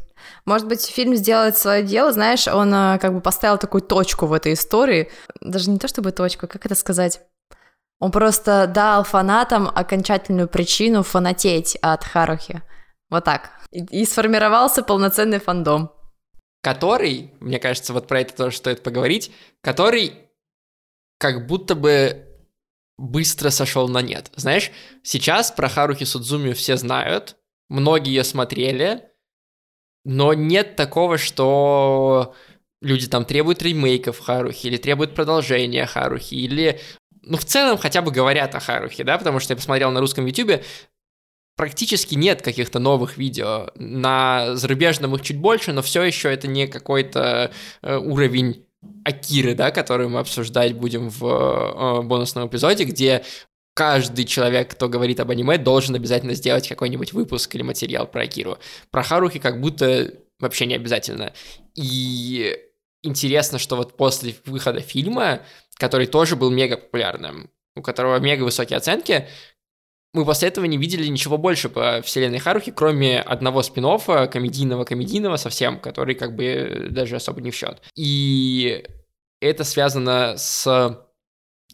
Может 0.46 0.68
быть, 0.68 0.86
фильм 0.86 1.16
сделает 1.16 1.58
свое 1.58 1.84
дело, 1.84 2.12
знаешь, 2.12 2.48
он 2.48 2.74
а, 2.74 2.98
как 2.98 3.14
бы 3.14 3.22
поставил 3.22 3.58
такую 3.58 3.82
точку 3.82 4.26
в 4.26 4.34
этой 4.34 4.54
истории. 4.54 5.10
Даже 5.42 5.70
не 5.70 5.80
то 5.80 5.88
чтобы 5.88 6.12
точку, 6.12 6.48
как 6.48 6.66
это 6.66 6.76
сказать? 6.76 7.22
Он 8.00 8.12
просто 8.12 8.68
дал 8.68 9.04
фанатам 9.04 9.70
окончательную 9.74 10.48
причину 10.48 11.04
фанатеть 11.04 11.78
от 11.82 12.04
Харухи. 12.04 12.62
Вот 13.10 13.24
так. 13.26 13.52
И 13.72 14.06
сформировался 14.06 14.84
полноценный 14.84 15.40
фандом. 15.40 15.92
Который, 16.64 17.34
мне 17.42 17.60
кажется, 17.60 17.92
вот 17.92 18.08
про 18.08 18.22
это 18.22 18.34
тоже 18.36 18.56
стоит 18.56 18.84
поговорить, 18.84 19.32
который 19.62 20.14
как 21.20 21.46
будто 21.46 21.76
бы 21.76 22.26
быстро 22.98 23.50
сошел 23.50 23.90
на 23.90 24.02
нет. 24.02 24.32
Знаешь, 24.36 24.72
сейчас 25.04 25.52
про 25.52 25.68
Харухи 25.68 26.06
Судзуми 26.06 26.54
все 26.54 26.78
знают, 26.78 27.36
многие 27.70 28.16
ее 28.16 28.24
смотрели, 28.24 29.10
но 30.06 30.34
нет 30.34 30.78
такого, 30.78 31.18
что 31.18 32.34
люди 32.82 33.08
там 33.08 33.26
требуют 33.26 33.62
ремейков 33.62 34.20
Харухи, 34.20 34.68
или 34.68 34.78
требуют 34.78 35.16
продолжения 35.16 35.86
Харухи, 35.86 36.36
или, 36.36 36.80
ну, 37.24 37.36
в 37.36 37.44
целом 37.44 37.78
хотя 37.78 38.02
бы 38.02 38.12
говорят 38.12 38.56
о 38.56 38.62
Харухе, 38.62 39.04
да, 39.04 39.18
потому 39.18 39.40
что 39.42 39.52
я 39.52 39.58
посмотрел 39.58 39.92
на 39.92 40.00
русском 40.00 40.26
ютубе, 40.26 40.64
практически 41.56 42.16
нет 42.16 42.42
каких-то 42.42 42.80
новых 42.80 43.18
видео. 43.18 43.70
На 43.76 44.56
зарубежном 44.56 45.16
их 45.16 45.22
чуть 45.22 45.38
больше, 45.38 45.74
но 45.74 45.82
все 45.82 46.04
еще 46.04 46.34
это 46.34 46.48
не 46.48 46.68
какой-то 46.68 47.52
э, 47.82 47.98
уровень 47.98 48.66
Акиры, 49.06 49.56
да, 49.56 49.72
который 49.72 50.08
мы 50.08 50.20
обсуждать 50.20 50.74
будем 50.74 51.10
в 51.10 51.24
э, 51.26 52.02
бонусном 52.02 52.48
эпизоде, 52.48 52.84
где 52.84 53.24
каждый 53.74 54.26
человек, 54.26 54.72
кто 54.72 54.90
говорит 54.90 55.20
об 55.20 55.32
аниме, 55.32 55.58
должен 55.58 55.96
обязательно 55.96 56.34
сделать 56.34 56.68
какой-нибудь 56.68 57.14
выпуск 57.14 57.54
или 57.56 57.64
материал 57.64 58.08
про 58.08 58.24
Акиру. 58.24 58.58
Про 58.92 59.04
Харухи 59.04 59.40
как 59.40 59.62
будто 59.62 60.14
вообще 60.40 60.66
не 60.66 60.76
обязательно. 60.76 61.34
И 61.76 62.58
интересно, 63.02 63.60
что 63.60 63.76
вот 63.76 63.98
после 63.98 64.36
выхода 64.46 64.82
фильма, 64.82 65.42
который 65.76 66.08
тоже 66.08 66.36
был 66.36 66.50
мега 66.50 66.78
популярным, 66.78 67.50
у 67.76 67.82
которого 67.82 68.20
мега 68.20 68.44
высокие 68.44 68.78
оценки, 68.78 69.28
мы 70.14 70.26
после 70.26 70.48
этого 70.48 70.66
не 70.66 70.78
видели 70.78 71.08
ничего 71.08 71.38
больше 71.38 71.70
по 71.70 72.02
вселенной 72.04 72.40
Харухи, 72.40 72.72
кроме 72.72 73.20
одного 73.20 73.64
спин 73.64 73.84
комедийного-комедийного 73.84 75.38
совсем, 75.38 75.80
который 75.80 76.16
как 76.16 76.36
бы 76.36 76.88
даже 76.92 77.16
особо 77.16 77.42
не 77.42 77.52
в 77.52 77.56
счет. 77.56 77.82
И 77.96 78.86
это 79.42 79.64
связано 79.64 80.36
с 80.38 81.00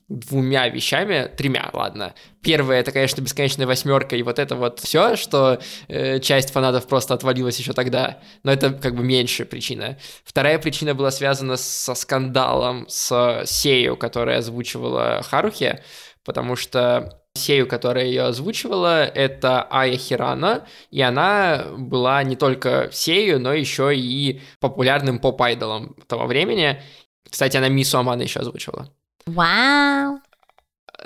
двумя 0.07 0.67
вещами, 0.69 1.29
тремя, 1.37 1.69
ладно. 1.71 2.15
Первое, 2.41 2.79
это, 2.79 2.91
конечно, 2.91 3.21
бесконечная 3.21 3.67
восьмерка, 3.67 4.15
и 4.15 4.23
вот 4.23 4.39
это 4.39 4.55
вот 4.55 4.79
все, 4.79 5.15
что 5.15 5.59
э, 5.87 6.19
часть 6.19 6.51
фанатов 6.51 6.87
просто 6.87 7.13
отвалилась 7.13 7.59
еще 7.59 7.73
тогда, 7.73 8.19
но 8.43 8.51
это 8.51 8.71
как 8.71 8.95
бы 8.95 9.03
меньшая 9.03 9.45
причина. 9.45 9.99
Вторая 10.23 10.57
причина 10.57 10.95
была 10.95 11.11
связана 11.11 11.57
со 11.57 11.93
скандалом 11.93 12.87
с 12.89 13.43
Сею, 13.45 13.97
которая 13.97 14.39
озвучивала 14.39 15.21
Харухи, 15.21 15.83
потому 16.23 16.55
что 16.55 17.18
Сею, 17.39 17.67
которая 17.67 18.05
ее 18.05 18.23
озвучивала, 18.23 19.05
это 19.05 19.67
Ая 19.71 19.97
Хирана, 19.97 20.65
и 20.91 21.01
она 21.01 21.65
была 21.77 22.21
не 22.23 22.35
только 22.35 22.89
Сею, 22.91 23.39
но 23.39 23.53
еще 23.53 23.95
и 23.95 24.41
популярным 24.59 25.19
поп-айдолом 25.19 25.95
того 26.07 26.25
времени. 26.25 26.81
Кстати, 27.29 27.57
она 27.57 27.69
Мису 27.69 27.97
Амана 27.97 28.21
еще 28.21 28.39
озвучивала. 28.39 28.89
Вау! 29.25 30.19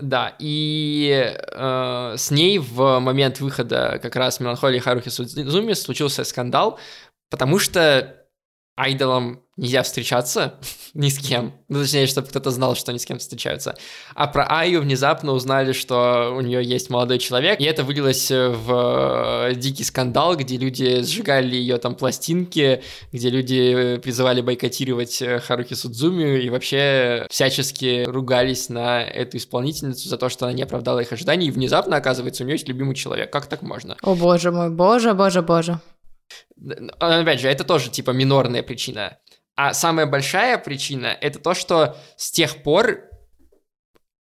Да, 0.02 0.36
и 0.40 1.36
э, 1.36 2.16
с 2.18 2.32
ней 2.32 2.58
в 2.58 3.00
момент 3.00 3.40
выхода 3.40 4.00
как 4.02 4.16
раз 4.16 4.40
Меланхолии 4.40 4.80
Харухи 4.80 5.10
Судзуми 5.10 5.74
случился 5.74 6.24
скандал, 6.24 6.80
потому 7.30 7.60
что 7.60 8.23
айдолам 8.76 9.44
нельзя 9.56 9.84
встречаться 9.84 10.56
ни 10.94 11.10
с 11.10 11.20
кем. 11.20 11.54
Ну, 11.70 11.82
точнее, 11.82 12.08
чтобы 12.08 12.28
кто-то 12.28 12.50
знал, 12.50 12.76
что 12.76 12.92
они 12.92 13.00
с 13.00 13.06
кем 13.06 13.20
встречаются. 13.20 13.76
А 14.16 14.28
про 14.28 14.46
Аю 14.48 14.82
внезапно 14.82 15.34
узнали, 15.34 15.74
что 15.74 16.34
у 16.36 16.42
нее 16.42 16.64
есть 16.64 16.90
молодой 16.90 17.20
человек, 17.20 17.60
и 17.60 17.66
это 17.66 17.84
вылилось 17.84 18.32
в 18.32 19.50
э, 19.50 19.56
дикий 19.56 19.84
скандал, 19.84 20.36
где 20.36 20.58
люди 20.58 21.04
сжигали 21.04 21.56
ее 21.56 21.78
там 21.78 21.96
пластинки, 21.96 22.82
где 23.12 23.30
люди 23.30 23.98
призывали 24.02 24.42
бойкотировать 24.42 25.22
э, 25.22 25.40
Харуки 25.40 25.76
Судзуми 25.76 26.40
и 26.40 26.50
вообще 26.50 27.28
всячески 27.30 28.06
ругались 28.06 28.70
на 28.70 29.04
эту 29.04 29.38
исполнительницу 29.38 30.10
за 30.10 30.18
то, 30.18 30.30
что 30.30 30.46
она 30.46 30.54
не 30.54 30.64
оправдала 30.64 31.00
их 31.00 31.12
ожиданий, 31.12 31.48
и 31.48 31.52
внезапно, 31.52 31.98
оказывается, 31.98 32.44
у 32.44 32.46
нее 32.48 32.56
есть 32.56 32.68
любимый 32.68 32.96
человек. 32.96 33.32
Как 33.32 33.46
так 33.46 33.62
можно? 33.62 33.98
О 34.02 34.16
боже 34.16 34.52
мой, 34.52 34.70
боже, 34.70 35.14
боже, 35.14 35.42
боже. 35.44 35.80
Опять 37.00 37.40
же, 37.40 37.50
это 37.50 37.64
тоже 37.64 37.90
типа 37.90 38.12
минорная 38.12 38.64
причина. 38.64 39.20
А 39.56 39.74
самая 39.74 40.06
большая 40.06 40.58
причина 40.58 41.16
это 41.22 41.40
то, 41.40 41.54
что 41.54 41.98
с 42.16 42.32
тех 42.32 42.64
пор 42.64 43.10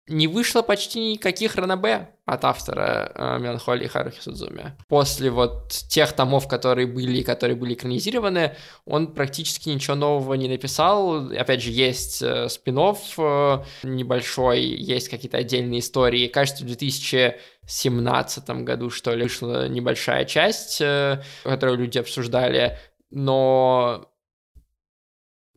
не 0.08 0.28
вышло 0.28 0.62
почти 0.62 1.14
никаких 1.14 1.56
ранобе 1.56 2.10
от 2.26 2.46
автора 2.46 3.12
э, 3.14 3.40
Меланхолии 3.40 3.88
Харухи 3.88 4.20
Судзуми. 4.22 4.76
После 4.88 5.30
вот 5.30 5.70
тех 5.90 6.14
томов, 6.14 6.48
которые 6.48 6.88
были 6.88 7.24
которые 7.24 7.56
были 7.56 7.74
экранизированы, 7.74 8.56
он 8.86 9.14
практически 9.14 9.70
ничего 9.70 9.96
нового 9.96 10.34
не 10.34 10.48
написал. 10.48 11.32
Опять 11.32 11.62
же, 11.62 11.72
есть 11.72 12.22
э, 12.22 12.50
спин 12.50 12.78
э, 12.80 13.64
небольшой, 13.84 14.62
есть 14.62 15.10
какие-то 15.10 15.38
отдельные 15.38 15.80
истории. 15.80 16.28
Кажется, 16.28 16.64
в 16.64 16.68
2017 16.68 18.50
году, 18.64 18.90
что 18.90 19.14
ли, 19.14 19.24
вышла 19.24 19.68
небольшая 19.68 20.26
часть, 20.26 20.82
э, 20.82 21.22
которую 21.44 21.80
люди 21.80 21.98
обсуждали, 21.98 22.78
но 23.10 24.08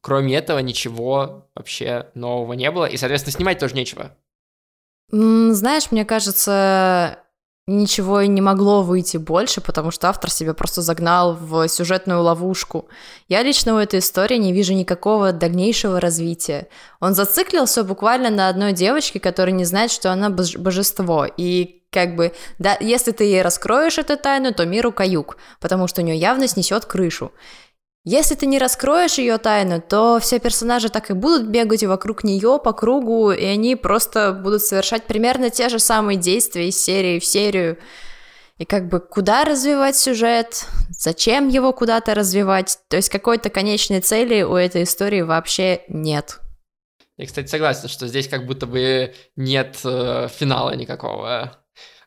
кроме 0.01 0.37
этого 0.37 0.59
ничего 0.59 1.49
вообще 1.55 2.11
нового 2.15 2.53
не 2.53 2.71
было, 2.71 2.85
и, 2.85 2.97
соответственно, 2.97 3.33
снимать 3.33 3.59
тоже 3.59 3.75
нечего. 3.75 4.17
Знаешь, 5.11 5.91
мне 5.91 6.05
кажется, 6.05 7.19
ничего 7.67 8.21
и 8.21 8.29
не 8.29 8.41
могло 8.41 8.83
выйти 8.83 9.17
больше, 9.17 9.61
потому 9.61 9.91
что 9.91 10.09
автор 10.09 10.31
себя 10.31 10.55
просто 10.55 10.83
загнал 10.83 11.35
в 11.35 11.67
сюжетную 11.69 12.23
ловушку. 12.23 12.89
Я 13.29 13.43
лично 13.43 13.75
у 13.75 13.79
этой 13.79 14.01
истории 14.01 14.37
не 14.37 14.53
вижу 14.53 14.75
никакого 14.75 15.33
дальнейшего 15.33 16.01
развития. 16.01 16.69
Он 17.01 17.15
зациклился 17.15 17.85
буквально 17.85 18.31
на 18.31 18.49
одной 18.49 18.73
девочке, 18.73 19.19
которая 19.19 19.55
не 19.55 19.65
знает, 19.65 19.91
что 19.91 20.13
она 20.13 20.31
божество. 20.31 21.27
И 21.37 21.83
как 21.91 22.17
бы, 22.17 22.33
да, 22.59 22.77
если 22.81 23.13
ты 23.13 23.25
ей 23.25 23.41
раскроешь 23.41 23.99
эту 23.99 24.17
тайну, 24.17 24.53
то 24.53 24.67
миру 24.67 24.93
каюк, 24.93 25.39
потому 25.61 25.87
что 25.87 26.03
у 26.03 26.05
нее 26.05 26.17
явно 26.17 26.49
снесет 26.49 26.85
крышу. 26.85 27.33
Если 28.07 28.35
ты 28.35 28.45
не 28.45 28.59
раскроешь 28.59 29.17
ее 29.17 29.39
тайну, 29.39 29.81
то 29.81 30.19
все 30.21 30.39
персонажи 30.39 30.91
так 30.91 31.11
и 31.11 31.15
будут 31.15 31.49
бегать 31.49 31.85
вокруг 31.85 32.23
нее 32.23 32.61
по 32.63 32.75
кругу, 32.75 33.33
и 33.33 33.45
они 33.45 33.77
просто 33.77 34.33
будут 34.33 34.61
совершать 34.61 35.05
примерно 35.07 35.49
те 35.49 35.71
же 35.71 35.79
самые 35.79 36.19
действия 36.19 36.69
из 36.69 36.77
серии 36.83 37.19
в 37.19 37.25
серию. 37.25 37.79
И 38.59 38.67
как 38.67 38.89
бы 38.89 39.01
куда 39.01 39.45
развивать 39.45 39.97
сюжет, 39.97 40.67
зачем 40.91 41.49
его 41.49 41.73
куда-то 41.73 42.15
развивать, 42.15 42.79
то 42.89 42.97
есть 42.97 43.09
какой-то 43.09 43.49
конечной 43.49 44.03
цели 44.03 44.43
у 44.43 44.55
этой 44.55 44.83
истории 44.83 45.23
вообще 45.23 45.81
нет. 45.89 46.41
Я, 47.17 47.27
кстати, 47.27 47.47
согласен, 47.47 47.89
что 47.89 48.07
здесь 48.07 48.29
как 48.29 48.45
будто 48.45 48.67
бы 48.67 49.15
нет 49.35 49.79
э, 49.83 50.29
финала 50.29 50.77
никакого. 50.77 51.57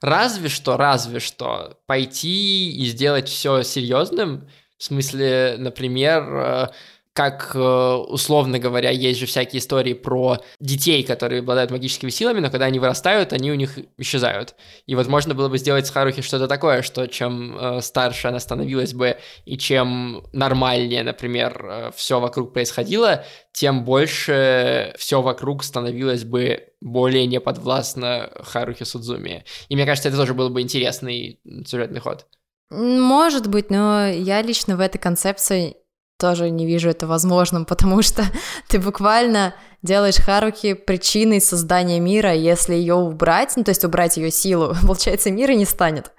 Разве 0.02 0.50
что, 0.50 0.78
разве 0.78 1.20
что 1.20 1.80
пойти 1.88 2.72
и 2.72 2.86
сделать 2.86 3.28
все 3.30 3.64
серьезным, 3.64 4.48
в 4.78 4.84
смысле, 4.84 5.56
например, 5.58 6.24
э, 6.24 6.68
как, 7.14 7.54
э, 7.56 7.60
условно 7.60 8.60
говоря, 8.60 8.92
есть 8.92 9.20
же 9.20 9.26
всякие 9.26 9.60
истории 9.60 9.94
про 9.94 10.38
детей, 10.60 11.02
которые 11.02 11.40
обладают 11.40 11.72
магическими 11.72 12.12
силами, 12.12 12.42
но 12.42 12.52
когда 12.52 12.66
они 12.66 12.78
вырастают, 12.78 13.34
они 13.34 13.52
у 13.52 13.56
них 13.56 13.80
исчезают. 13.98 14.54
И 14.86 14.94
вот 14.94 15.08
можно 15.08 15.34
было 15.34 15.50
бы 15.50 15.58
сделать 15.58 15.88
с 15.88 15.90
Харухи 15.90 16.22
что-то 16.22 16.48
такое, 16.48 16.84
что 16.84 17.08
чем 17.08 17.58
э, 17.58 17.82
старше 17.82 18.28
она 18.28 18.40
становилась 18.40 18.94
бы, 18.94 19.18
и 19.46 19.58
чем 19.58 20.24
нормальнее, 20.32 21.02
например, 21.02 21.92
все 21.96 22.20
вокруг 22.20 22.54
происходило, 22.54 23.26
тем 23.52 23.84
больше 23.84 24.94
все 25.00 25.20
вокруг 25.24 25.64
становилось 25.64 26.24
бы 26.24 26.68
более 26.82 27.26
неподвластно 27.26 28.30
Харухи 28.44 28.84
Судзуми. 28.84 29.44
И 29.70 29.76
мне 29.76 29.86
кажется, 29.86 30.10
это 30.10 30.18
тоже 30.18 30.36
был 30.36 30.52
бы 30.52 30.62
интересный 30.62 31.40
сюжетный 31.66 32.00
ход. 32.00 32.28
Может 32.70 33.48
быть, 33.48 33.70
но 33.70 34.08
я 34.08 34.42
лично 34.42 34.76
в 34.76 34.82
этой 34.82 34.98
концепции 34.98 35.78
тоже 36.20 36.50
не 36.50 36.66
вижу 36.66 36.90
это 36.90 37.08
возможным, 37.08 37.66
потому 37.66 38.02
что 38.02 38.24
ты 38.68 38.80
буквально 38.80 39.54
делаешь 39.82 40.16
Харуки 40.16 40.74
причиной 40.74 41.40
создания 41.40 42.00
мира, 42.00 42.34
если 42.34 42.74
ее 42.74 42.96
убрать, 42.96 43.54
ну 43.56 43.64
то 43.64 43.70
есть 43.70 43.86
убрать 43.86 44.18
ее 44.18 44.32
силу, 44.32 44.76
получается, 44.86 45.32
мира 45.32 45.54
не 45.54 45.66
станет. 45.66 46.12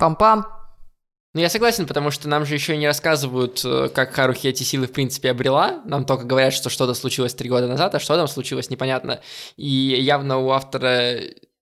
Пам-пам. 0.00 0.44
Ну, 1.34 1.42
я 1.42 1.50
согласен, 1.50 1.86
потому 1.86 2.10
что 2.10 2.30
нам 2.30 2.46
же 2.46 2.54
еще 2.54 2.78
не 2.78 2.86
рассказывают, 2.86 3.62
э, 3.62 3.90
как 3.94 4.14
Харухи 4.14 4.46
эти 4.46 4.62
силы, 4.62 4.86
в 4.86 4.92
принципе, 4.92 5.30
обрела. 5.30 5.82
Нам 5.84 6.06
только 6.06 6.24
говорят, 6.24 6.54
что 6.54 6.70
что-то 6.70 6.94
случилось 6.94 7.34
три 7.34 7.50
года 7.50 7.66
назад, 7.66 7.94
а 7.94 8.00
что 8.00 8.16
там 8.16 8.26
случилось, 8.26 8.70
непонятно. 8.70 9.20
И 9.56 9.66
явно 9.66 10.38
у 10.38 10.50
автора... 10.50 11.12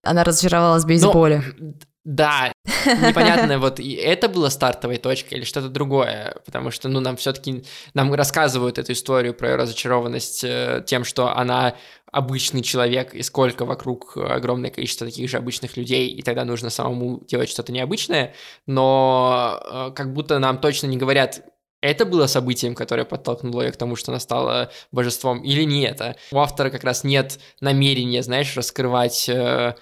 Она 0.05 0.23
разочаровалась 0.23 0.85
в 0.85 0.87
бейсболе. 0.87 1.43
Но 1.59 1.75
да, 2.05 2.53
непонятно, 2.87 3.59
вот 3.59 3.81
и 3.81 3.95
это 3.95 4.29
было 4.29 4.51
стартовой 4.51 4.99
точкой 4.99 5.35
или 5.35 5.45
что-то 5.45 5.69
другое, 5.69 6.37
потому 6.45 6.71
что, 6.71 6.89
ну, 6.89 7.01
нам 7.01 7.17
все-таки, 7.17 7.65
нам 7.95 8.13
рассказывают 8.13 8.79
эту 8.79 8.93
историю 8.93 9.33
про 9.33 9.51
ее 9.51 9.57
разочарованность 9.57 10.45
э, 10.45 10.85
тем, 10.87 11.05
что 11.05 11.35
она 11.35 11.77
обычный 12.13 12.63
человек, 12.63 13.15
и 13.15 13.23
сколько 13.23 13.65
вокруг 13.65 14.19
огромное 14.19 14.71
количество 14.71 15.07
таких 15.07 15.31
же 15.31 15.39
обычных 15.39 15.79
людей, 15.79 16.09
и 16.09 16.23
тогда 16.23 16.45
нужно 16.45 16.69
самому 16.69 17.25
делать 17.27 17.49
что-то 17.49 17.73
необычное, 17.73 18.35
но 18.67 19.61
э, 19.65 19.93
как 19.95 20.13
будто 20.13 20.39
нам 20.39 20.59
точно 20.59 20.89
не 20.89 20.99
говорят, 20.99 21.43
это 21.81 22.07
было 22.07 22.27
событием, 22.27 22.75
которое 22.75 23.05
подтолкнуло 23.05 23.63
ее 23.63 23.73
к 23.73 23.77
тому, 23.77 23.97
что 23.97 24.11
она 24.11 24.19
стала 24.19 24.71
божеством, 24.93 25.43
или 25.43 25.65
не 25.65 25.85
это. 25.85 26.17
У 26.33 26.39
автора 26.39 26.71
как 26.71 26.85
раз 26.85 27.05
нет 27.05 27.39
намерения, 27.61 28.23
знаешь, 28.23 28.57
раскрывать 28.57 29.29
э, 29.29 29.75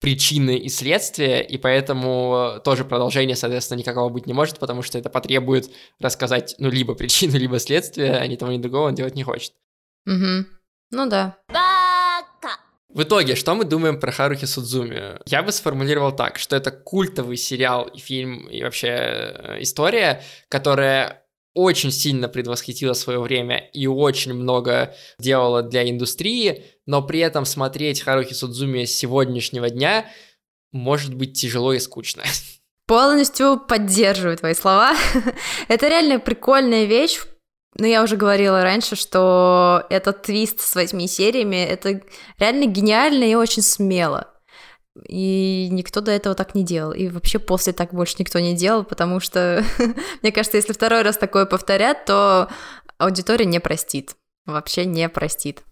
причины 0.00 0.56
и 0.56 0.68
следствия, 0.68 1.40
и 1.40 1.56
поэтому 1.56 2.60
тоже 2.64 2.84
продолжение, 2.84 3.36
соответственно, 3.36 3.78
никакого 3.78 4.08
быть 4.08 4.26
не 4.26 4.32
может, 4.32 4.58
потому 4.58 4.82
что 4.82 4.98
это 4.98 5.08
потребует 5.08 5.70
рассказать, 5.98 6.54
ну, 6.58 6.70
либо 6.70 6.94
причину, 6.94 7.32
либо 7.38 7.58
следствие, 7.58 8.16
а 8.16 8.26
ни 8.26 8.36
того, 8.36 8.52
ни 8.52 8.58
другого 8.58 8.88
он 8.88 8.94
делать 8.94 9.14
не 9.14 9.22
хочет. 9.22 9.52
Угу. 10.06 10.46
Ну 10.92 11.06
да. 11.08 11.38
В 12.88 13.02
итоге, 13.02 13.34
что 13.34 13.54
мы 13.54 13.64
думаем 13.64 14.00
про 14.00 14.10
Харухи 14.10 14.46
Судзуми? 14.46 15.18
Я 15.26 15.42
бы 15.42 15.52
сформулировал 15.52 16.12
так, 16.12 16.38
что 16.38 16.56
это 16.56 16.70
культовый 16.70 17.36
сериал 17.36 17.84
и 17.84 17.98
фильм, 17.98 18.46
и 18.48 18.62
вообще 18.62 18.88
э, 18.88 19.56
история, 19.60 20.22
которая 20.48 21.25
очень 21.56 21.90
сильно 21.90 22.28
предвосхитила 22.28 22.92
свое 22.92 23.18
время 23.18 23.70
и 23.72 23.86
очень 23.86 24.34
много 24.34 24.94
делала 25.18 25.62
для 25.62 25.88
индустрии, 25.88 26.64
но 26.84 27.02
при 27.02 27.20
этом 27.20 27.46
смотреть 27.46 28.02
Харухи 28.02 28.34
Судзуми 28.34 28.84
с 28.84 28.94
сегодняшнего 28.94 29.70
дня 29.70 30.06
может 30.70 31.14
быть 31.14 31.32
тяжело 31.32 31.72
и 31.72 31.78
скучно. 31.78 32.22
Полностью 32.86 33.58
поддерживаю 33.58 34.36
твои 34.36 34.54
слова. 34.54 34.94
это 35.68 35.88
реально 35.88 36.20
прикольная 36.20 36.84
вещь, 36.84 37.18
но 37.74 37.86
я 37.86 38.02
уже 38.02 38.16
говорила 38.16 38.62
раньше, 38.62 38.94
что 38.94 39.84
этот 39.90 40.22
твист 40.22 40.60
с 40.60 40.74
восьми 40.74 41.08
сериями, 41.08 41.56
это 41.56 42.02
реально 42.38 42.66
гениально 42.66 43.24
и 43.24 43.34
очень 43.34 43.62
смело. 43.62 44.35
И 45.08 45.68
никто 45.70 46.00
до 46.00 46.10
этого 46.10 46.34
так 46.34 46.54
не 46.54 46.64
делал. 46.64 46.92
И 46.92 47.08
вообще 47.08 47.38
после 47.38 47.72
так 47.72 47.92
больше 47.92 48.16
никто 48.18 48.38
не 48.38 48.54
делал, 48.54 48.84
потому 48.84 49.20
что, 49.20 49.64
мне 50.22 50.32
кажется, 50.32 50.56
если 50.56 50.72
второй 50.72 51.02
раз 51.02 51.16
такое 51.18 51.46
повторят, 51.46 52.04
то 52.04 52.48
аудитория 52.98 53.46
не 53.46 53.60
простит. 53.60 54.16
Вообще 54.46 54.84
не 54.84 55.08
простит. 55.08 55.62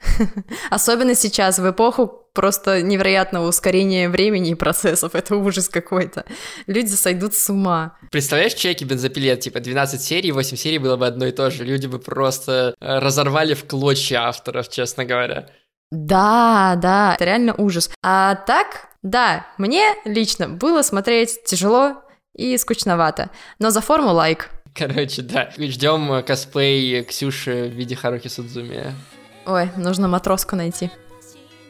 Особенно 0.70 1.14
сейчас, 1.14 1.58
в 1.58 1.70
эпоху 1.70 2.22
просто 2.32 2.82
невероятного 2.82 3.48
ускорения 3.48 4.08
времени 4.08 4.50
и 4.50 4.54
процессов. 4.54 5.14
Это 5.14 5.36
ужас 5.36 5.68
какой-то. 5.68 6.24
Люди 6.66 6.90
сойдут 6.90 7.34
с 7.34 7.50
ума. 7.50 7.98
Представляешь, 8.10 8.54
чеки 8.54 8.84
бензопилет, 8.84 9.40
типа 9.40 9.60
12 9.60 10.00
серий, 10.00 10.32
8 10.32 10.56
серий 10.56 10.78
было 10.78 10.96
бы 10.96 11.06
одно 11.06 11.26
и 11.26 11.32
то 11.32 11.50
же. 11.50 11.64
Люди 11.64 11.86
бы 11.86 11.98
просто 11.98 12.74
э, 12.80 12.98
разорвали 12.98 13.54
в 13.54 13.64
клочья 13.64 14.22
авторов, 14.28 14.68
честно 14.70 15.04
говоря. 15.04 15.50
Да, 15.92 16.74
да, 16.80 17.14
это 17.16 17.24
реально 17.26 17.54
ужас. 17.58 17.90
А 18.02 18.34
так, 18.34 18.88
да, 19.02 19.46
мне 19.58 19.94
лично 20.06 20.48
было 20.48 20.80
смотреть 20.80 21.44
тяжело 21.44 22.02
и 22.34 22.56
скучновато, 22.56 23.28
но 23.58 23.68
за 23.68 23.82
форму 23.82 24.08
лайк. 24.12 24.48
Короче, 24.74 25.20
да. 25.20 25.50
Ждем 25.58 26.10
э, 26.14 26.22
косплей 26.22 27.04
Ксюши 27.04 27.68
в 27.68 27.76
виде 27.76 27.94
Харуки 27.94 28.28
Судзуми. 28.28 28.94
Ой, 29.44 29.68
нужно 29.76 30.08
матроску 30.08 30.56
найти. 30.56 30.90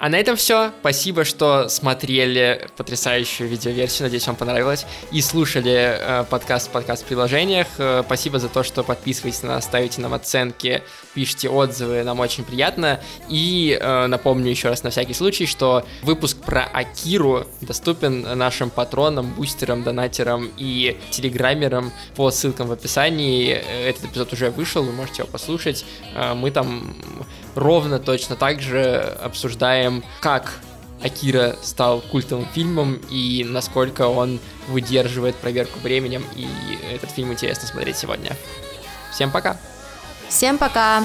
А 0.02 0.08
на 0.08 0.16
этом 0.16 0.34
все. 0.34 0.72
Спасибо, 0.80 1.24
что 1.24 1.68
смотрели 1.68 2.66
потрясающую 2.76 3.48
видеоверсию. 3.48 4.06
Надеюсь, 4.06 4.26
вам 4.26 4.34
понравилось. 4.34 4.84
И 5.12 5.22
слушали 5.22 5.96
э, 5.96 6.24
подкаст 6.28 6.66
в 6.66 6.70
подкаст-приложениях. 6.72 7.68
Э, 7.78 8.02
спасибо 8.04 8.40
за 8.40 8.48
то, 8.48 8.64
что 8.64 8.82
подписываетесь 8.82 9.44
на 9.44 9.50
нас, 9.50 9.64
ставите 9.64 10.00
нам 10.00 10.12
оценки, 10.12 10.82
пишите 11.14 11.48
отзывы. 11.48 12.02
Нам 12.02 12.18
очень 12.18 12.42
приятно. 12.42 12.98
И 13.28 13.78
э, 13.80 14.06
напомню 14.08 14.50
еще 14.50 14.70
раз 14.70 14.82
на 14.82 14.90
всякий 14.90 15.14
случай, 15.14 15.46
что 15.46 15.86
выпуск 16.02 16.36
про 16.38 16.64
Акиру 16.64 17.46
доступен 17.60 18.22
нашим 18.36 18.70
патронам, 18.70 19.32
бустерам, 19.34 19.84
донатерам 19.84 20.50
и 20.58 20.98
телеграммерам 21.10 21.92
по 22.16 22.32
ссылкам 22.32 22.66
в 22.66 22.72
описании. 22.72 23.52
Этот 23.52 24.06
эпизод 24.06 24.32
уже 24.32 24.50
вышел, 24.50 24.82
вы 24.82 24.90
можете 24.90 25.22
его 25.22 25.30
послушать. 25.30 25.84
Э, 26.16 26.34
мы 26.34 26.50
там 26.50 26.92
ровно 27.54 27.98
точно 27.98 28.36
так 28.36 28.60
же 28.60 28.96
обсуждаем, 29.22 30.04
как 30.20 30.52
Акира 31.02 31.56
стал 31.62 32.00
культовым 32.00 32.46
фильмом 32.54 33.00
и 33.10 33.44
насколько 33.48 34.06
он 34.06 34.38
выдерживает 34.68 35.34
проверку 35.36 35.78
временем, 35.80 36.24
и 36.36 36.46
этот 36.92 37.10
фильм 37.10 37.32
интересно 37.32 37.66
смотреть 37.66 37.96
сегодня. 37.96 38.36
Всем 39.12 39.30
пока! 39.30 39.56
Всем 40.28 40.58
пока! 40.58 41.04